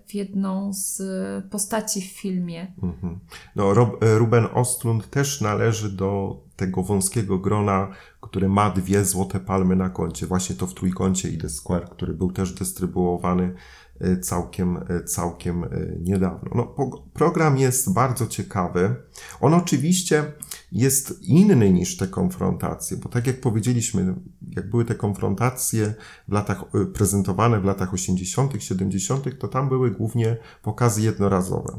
w 0.07 0.13
jedną 0.13 0.71
z 0.73 1.01
postaci 1.45 2.01
w 2.01 2.05
filmie. 2.05 2.73
Mhm. 2.83 3.19
No, 3.55 3.73
Rob, 3.73 4.03
Ruben 4.17 4.47
Ostlund 4.53 5.09
też 5.09 5.41
należy 5.41 5.89
do 5.89 6.37
tego 6.55 6.83
wąskiego 6.83 7.39
grona, 7.39 7.87
które 8.21 8.49
ma 8.49 8.69
dwie 8.69 9.05
złote 9.05 9.39
palmy 9.39 9.75
na 9.75 9.89
koncie. 9.89 10.27
Właśnie 10.27 10.55
to 10.55 10.67
w 10.67 10.73
trójkącie 10.73 11.29
i 11.29 11.37
The 11.37 11.49
Square, 11.49 11.89
który 11.89 12.13
był 12.13 12.31
też 12.31 12.53
dystrybuowany 12.53 13.53
e, 13.99 14.17
całkiem, 14.17 14.77
e, 14.77 15.03
całkiem 15.03 15.65
niedawno. 15.99 16.49
No, 16.55 16.75
program 17.13 17.57
jest 17.57 17.93
bardzo 17.93 18.27
ciekawy. 18.27 18.95
On 19.41 19.53
oczywiście 19.53 20.33
jest 20.73 21.23
inny 21.23 21.71
niż 21.71 21.97
te 21.97 22.07
konfrontacje, 22.07 22.97
bo 22.97 23.09
tak 23.09 23.27
jak 23.27 23.41
powiedzieliśmy, 23.41 24.15
jak 24.55 24.69
były 24.69 24.85
te 24.85 24.95
konfrontacje 24.95 25.93
w 26.27 26.31
latach, 26.31 26.63
y, 26.75 26.85
prezentowane 26.85 27.59
w 27.59 27.65
latach 27.65 27.93
80., 27.93 28.63
70., 28.63 29.39
to 29.39 29.47
tam 29.47 29.69
były 29.69 29.91
głównie 29.91 30.37
pokazy 30.61 31.01
jednorazowe. 31.01 31.73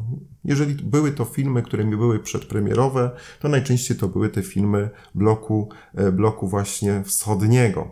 Jeżeli 0.45 0.75
były 0.75 1.13
to 1.13 1.25
filmy, 1.25 1.63
które 1.63 1.85
mi 1.85 1.97
były 1.97 2.19
przedpremierowe, 2.19 3.11
to 3.41 3.49
najczęściej 3.49 3.97
to 3.97 4.09
były 4.09 4.29
te 4.29 4.43
filmy 4.43 4.91
bloku, 5.15 5.69
e, 5.95 6.13
bloku 6.13 6.49
właśnie 6.49 7.03
wschodniego. 7.05 7.91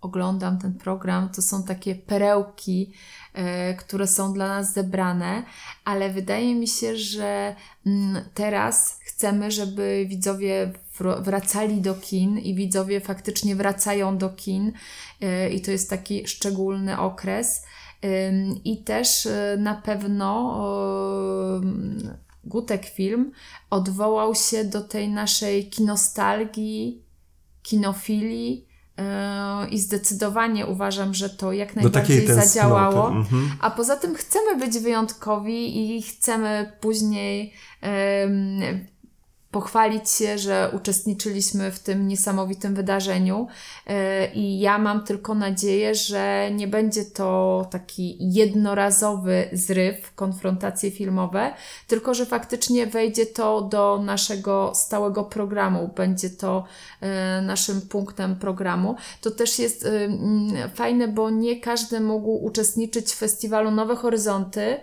Oglądam 0.00 0.58
ten 0.58 0.74
program, 0.74 1.28
to 1.28 1.42
są 1.42 1.62
takie 1.62 1.94
perełki, 1.94 2.92
e, 3.34 3.74
które 3.74 4.06
są 4.06 4.32
dla 4.32 4.48
nas 4.48 4.72
zebrane, 4.72 5.42
ale 5.84 6.10
wydaje 6.10 6.54
mi 6.54 6.68
się, 6.68 6.96
że 6.96 7.56
mm, 7.86 8.24
teraz 8.34 9.00
chcemy, 9.04 9.50
żeby 9.50 10.06
widzowie 10.08 10.72
wracali 11.20 11.80
do 11.80 11.94
kin 11.94 12.38
i 12.38 12.54
widzowie 12.54 13.00
faktycznie 13.00 13.56
wracają 13.56 14.18
do 14.18 14.30
kin 14.30 14.72
e, 15.20 15.50
i 15.50 15.60
to 15.60 15.70
jest 15.70 15.90
taki 15.90 16.28
szczególny 16.28 16.98
okres. 16.98 17.64
I 18.64 18.84
też 18.84 19.26
e, 19.26 19.56
na 19.58 19.74
pewno 19.74 20.60
Gutek 22.44 22.86
Film 22.86 23.32
odwołał 23.70 24.34
się 24.34 24.64
do 24.64 24.80
tej 24.80 25.08
naszej 25.08 25.68
kinostalgii, 25.68 27.02
kinofilii, 27.62 28.69
i 29.70 29.78
zdecydowanie 29.78 30.66
uważam, 30.66 31.14
że 31.14 31.30
to 31.30 31.52
jak 31.52 31.76
najbardziej 31.76 32.26
zadziałało. 32.26 33.08
Mhm. 33.08 33.50
A 33.60 33.70
poza 33.70 33.96
tym 33.96 34.14
chcemy 34.14 34.66
być 34.66 34.78
wyjątkowi 34.78 35.96
i 35.96 36.02
chcemy 36.02 36.72
później 36.80 37.52
um, 37.82 38.60
pochwalić 39.50 40.10
się, 40.10 40.38
że 40.38 40.70
uczestniczyliśmy 40.72 41.70
w 41.70 41.78
tym 41.78 42.08
niesamowitym 42.08 42.74
wydarzeniu. 42.74 43.46
E, 43.86 44.32
I 44.32 44.60
ja 44.60 44.78
mam 44.78 45.04
tylko 45.04 45.34
nadzieję, 45.34 45.94
że 45.94 46.50
nie 46.54 46.68
będzie 46.68 47.04
to 47.04 47.66
taki 47.70 48.16
jednorazowy 48.20 49.48
zryw, 49.52 50.14
konfrontacje 50.14 50.90
filmowe, 50.90 51.54
tylko 51.86 52.14
że 52.14 52.26
faktycznie 52.26 52.86
wejdzie 52.86 53.26
to 53.26 53.60
do 53.60 54.02
naszego 54.04 54.72
stałego 54.74 55.24
programu, 55.24 55.90
będzie 55.96 56.30
to 56.30 56.64
e, 57.00 57.42
naszym 57.42 57.80
punktem 57.80 58.36
programu. 58.36 58.96
To 59.20 59.30
też 59.30 59.58
jest 59.58 59.86
e, 59.86 60.08
fajne, 60.74 61.08
bo 61.08 61.30
nie 61.30 61.60
każdy 61.60 62.00
mógł 62.00 62.30
uczestniczyć 62.30 63.12
w 63.12 63.18
festiwalu 63.18 63.70
Nowe 63.70 63.96
Horyzonty 63.96 64.80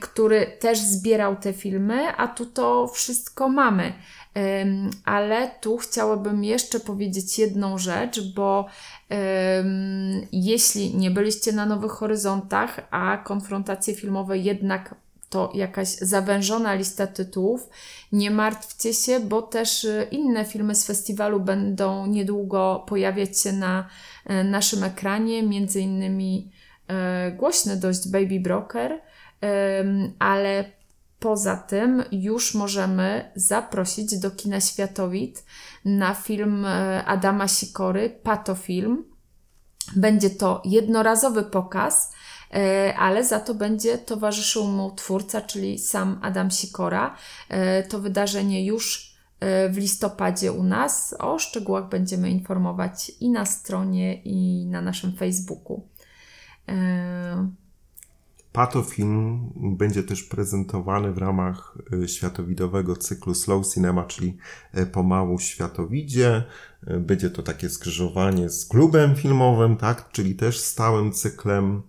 który 0.00 0.46
też 0.60 0.78
zbierał 0.78 1.36
te 1.36 1.52
filmy, 1.52 2.16
a 2.16 2.28
tu 2.28 2.46
to 2.46 2.86
wszystko 2.86 3.48
mamy. 3.48 3.92
Ale 5.04 5.50
tu 5.60 5.76
chciałabym 5.76 6.44
jeszcze 6.44 6.80
powiedzieć 6.80 7.38
jedną 7.38 7.78
rzecz, 7.78 8.34
bo 8.34 8.66
jeśli 10.32 10.96
nie 10.96 11.10
byliście 11.10 11.52
na 11.52 11.66
Nowych 11.66 11.92
Horyzontach, 11.92 12.80
a 12.90 13.16
konfrontacje 13.16 13.94
filmowe 13.94 14.38
jednak 14.38 14.94
to 15.30 15.52
jakaś 15.54 15.88
zawężona 15.88 16.74
lista 16.74 17.06
tytułów, 17.06 17.68
nie 18.12 18.30
martwcie 18.30 18.94
się, 18.94 19.20
bo 19.20 19.42
też 19.42 19.84
y, 19.84 20.06
inne 20.10 20.44
filmy 20.44 20.74
z 20.74 20.86
festiwalu 20.86 21.40
będą 21.40 22.06
niedługo 22.06 22.84
pojawiać 22.88 23.40
się 23.40 23.52
na 23.52 23.88
e, 24.26 24.44
naszym 24.44 24.84
ekranie, 24.84 25.42
między 25.42 25.80
innymi 25.80 26.52
e, 26.88 27.32
głośny 27.32 27.76
dość 27.76 28.08
Baby 28.08 28.40
Broker, 28.40 29.00
ale 30.18 30.78
poza 31.18 31.56
tym 31.56 32.04
już 32.12 32.54
możemy 32.54 33.32
zaprosić 33.34 34.18
do 34.18 34.30
kina 34.30 34.60
Światowit 34.60 35.44
na 35.84 36.14
film 36.14 36.64
e, 36.66 37.04
Adama 37.04 37.48
Sikory, 37.48 38.10
Patofilm. 38.22 39.04
Będzie 39.96 40.30
to 40.30 40.62
jednorazowy 40.64 41.42
pokaz, 41.42 42.12
e, 42.54 42.94
ale 42.98 43.24
za 43.24 43.40
to 43.40 43.54
będzie 43.54 43.98
towarzyszył 43.98 44.64
mu 44.64 44.90
twórca, 44.90 45.40
czyli 45.40 45.78
sam 45.78 46.20
Adam 46.22 46.50
Sikora. 46.50 47.16
E, 47.48 47.82
to 47.82 47.98
wydarzenie 47.98 48.66
już 48.66 49.08
w 49.70 49.76
listopadzie 49.76 50.52
u 50.52 50.62
nas. 50.62 51.14
O 51.18 51.38
szczegółach 51.38 51.88
będziemy 51.88 52.30
informować 52.30 53.12
i 53.20 53.30
na 53.30 53.46
stronie, 53.46 54.22
i 54.22 54.66
na 54.66 54.80
naszym 54.80 55.16
Facebooku. 55.16 55.88
Patofilm 58.52 59.50
będzie 59.56 60.02
też 60.02 60.22
prezentowany 60.22 61.12
w 61.12 61.18
ramach 61.18 61.78
e, 62.04 62.08
światowidowego 62.08 62.96
cyklu 62.96 63.34
Slow 63.34 63.74
Cinema, 63.74 64.04
czyli 64.04 64.36
e, 64.72 64.86
pomału 64.86 65.38
światowidzie. 65.38 66.44
E, 66.86 67.00
będzie 67.00 67.30
to 67.30 67.42
takie 67.42 67.68
skrzyżowanie 67.68 68.50
z 68.50 68.66
klubem 68.66 69.16
filmowym, 69.16 69.76
tak, 69.76 70.10
czyli 70.12 70.34
też 70.34 70.60
stałym 70.60 71.12
cyklem. 71.12 71.82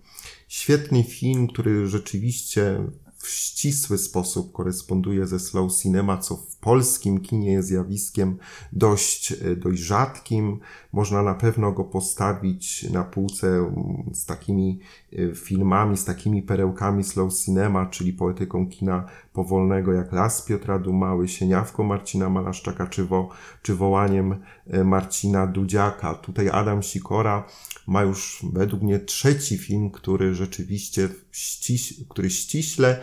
Świetny 0.48 1.04
film, 1.04 1.48
który 1.48 1.86
rzeczywiście 1.86 2.84
w 3.16 3.28
ścisły 3.28 3.98
sposób 3.98 4.52
koresponduje 4.52 5.26
ze 5.26 5.40
slow 5.40 5.72
cinema, 5.72 6.18
co 6.18 6.42
polskim 6.60 7.20
kinie 7.20 7.62
zjawiskiem 7.62 8.38
dość, 8.72 9.32
e, 9.32 9.56
dość 9.56 9.80
rzadkim. 9.80 10.60
Można 10.92 11.22
na 11.22 11.34
pewno 11.34 11.72
go 11.72 11.84
postawić 11.84 12.90
na 12.90 13.04
półce 13.04 13.48
mm, 13.48 14.10
z 14.12 14.26
takimi 14.26 14.80
e, 15.12 15.34
filmami, 15.34 15.96
z 15.96 16.04
takimi 16.04 16.42
perełkami 16.42 17.04
slow 17.04 17.34
cinema, 17.34 17.86
czyli 17.86 18.12
poetyką 18.12 18.66
kina 18.66 19.06
powolnego 19.32 19.92
jak 19.92 20.12
Las 20.12 20.42
Piotra 20.42 20.78
Dumały, 20.78 21.28
Sieniawką 21.28 21.84
Marcina 21.84 22.28
Malaszczaka, 22.28 22.86
czy, 22.86 23.04
wo, 23.04 23.28
czy 23.62 23.74
wołaniem 23.74 24.36
e, 24.66 24.84
Marcina 24.84 25.46
Dudziaka. 25.46 26.14
Tutaj 26.14 26.48
Adam 26.48 26.82
Sikora 26.82 27.44
ma 27.86 28.02
już 28.02 28.46
według 28.52 28.82
mnie 28.82 28.98
trzeci 28.98 29.58
film, 29.58 29.90
który 29.90 30.34
rzeczywiście 30.34 31.08
ściś, 31.32 31.94
który 32.08 32.30
ściśle 32.30 33.00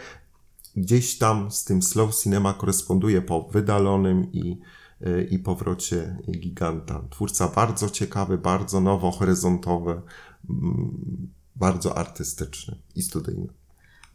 gdzieś 0.78 1.18
tam 1.18 1.52
z 1.52 1.63
tym 1.63 1.82
slow 1.82 2.16
cinema 2.16 2.54
koresponduje 2.54 3.22
po 3.22 3.44
wydalonym 3.44 4.32
i, 4.32 4.60
e, 5.02 5.24
i 5.24 5.40
powrocie 5.40 6.18
giganta. 6.32 7.02
Twórca 7.10 7.48
bardzo 7.48 7.90
ciekawy, 7.90 8.38
bardzo 8.38 8.82
nowo, 8.82 9.12
horyzontowy, 9.12 10.02
mm, 10.50 11.28
bardzo 11.56 11.98
artystyczny 11.98 12.78
i 12.96 13.02
studyjny. 13.02 13.48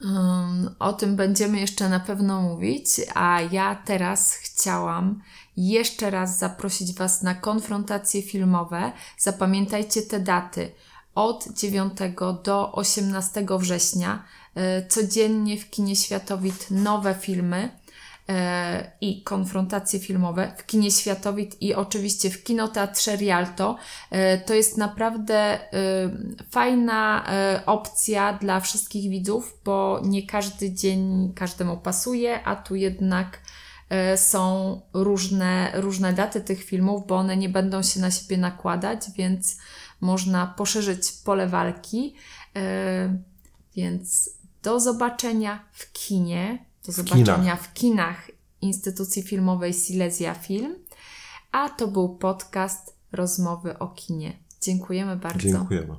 Um, 0.05 0.75
o 0.79 0.93
tym 0.93 1.17
będziemy 1.17 1.61
jeszcze 1.61 1.89
na 1.89 2.01
pewno 2.01 2.43
mówić, 2.43 2.87
a 3.15 3.41
ja 3.41 3.75
teraz 3.75 4.33
chciałam 4.33 5.23
jeszcze 5.57 6.11
raz 6.11 6.39
zaprosić 6.39 6.95
Was 6.95 7.23
na 7.23 7.35
konfrontacje 7.35 8.23
filmowe. 8.23 8.93
Zapamiętajcie 9.19 10.03
te 10.03 10.21
daty. 10.21 10.73
Od 11.15 11.49
9 11.55 11.93
do 12.45 12.73
18 12.73 13.47
września 13.59 14.25
codziennie 14.89 15.59
w 15.59 15.71
kinie 15.71 15.97
Światowit 15.97 16.71
nowe 16.71 17.15
filmy 17.15 17.71
e, 18.29 18.93
i 19.01 19.23
konfrontacje 19.23 20.01
filmowe 20.01 20.55
w 20.59 20.67
kinie 20.67 20.91
Światowit 20.91 21.63
i 21.63 21.75
oczywiście 21.75 22.31
w 22.31 22.45
kinoteatrze 22.45 23.17
Rialto. 23.17 23.77
E, 24.11 24.39
to 24.39 24.55
jest 24.55 24.79
naprawdę 24.79 25.59
fajna 26.51 27.27
opcja 27.67 28.33
dla 28.33 28.61
wszystkich 28.61 29.11
widzów, 29.11 29.59
bo 29.65 30.01
nie 30.05 30.27
każdy 30.27 30.73
dzień 30.73 31.33
każdemu 31.35 31.77
pasuje, 31.77 32.45
a 32.45 32.57
tu 32.57 32.75
jednak 32.75 33.39
E, 33.93 34.17
są 34.17 34.81
różne, 34.93 35.73
różne 35.75 36.13
daty 36.13 36.41
tych 36.41 36.65
filmów, 36.65 37.07
bo 37.07 37.17
one 37.17 37.37
nie 37.37 37.49
będą 37.49 37.83
się 37.83 38.01
na 38.01 38.11
siebie 38.11 38.39
nakładać, 38.39 39.01
więc 39.17 39.59
można 40.01 40.47
poszerzyć 40.47 41.13
pole 41.25 41.47
walki. 41.47 42.15
E, 42.57 43.19
więc 43.77 44.31
do 44.63 44.81
zobaczenia 44.81 45.65
w 45.73 45.93
kinie, 45.93 46.67
do 46.87 46.93
zobaczenia 46.93 47.37
kinach. 47.37 47.63
w 47.63 47.73
kinach 47.73 48.31
instytucji 48.61 49.23
filmowej 49.23 49.75
Silesia 49.75 50.35
Film. 50.35 50.77
A 51.53 51.69
to 51.69 51.89
był 51.89 52.17
podcast 52.17 52.97
Rozmowy 53.13 53.79
o 53.79 53.89
kinie. 53.89 54.39
Dziękujemy 54.61 55.17
bardzo. 55.17 55.49
Dziękujemy. 55.49 55.97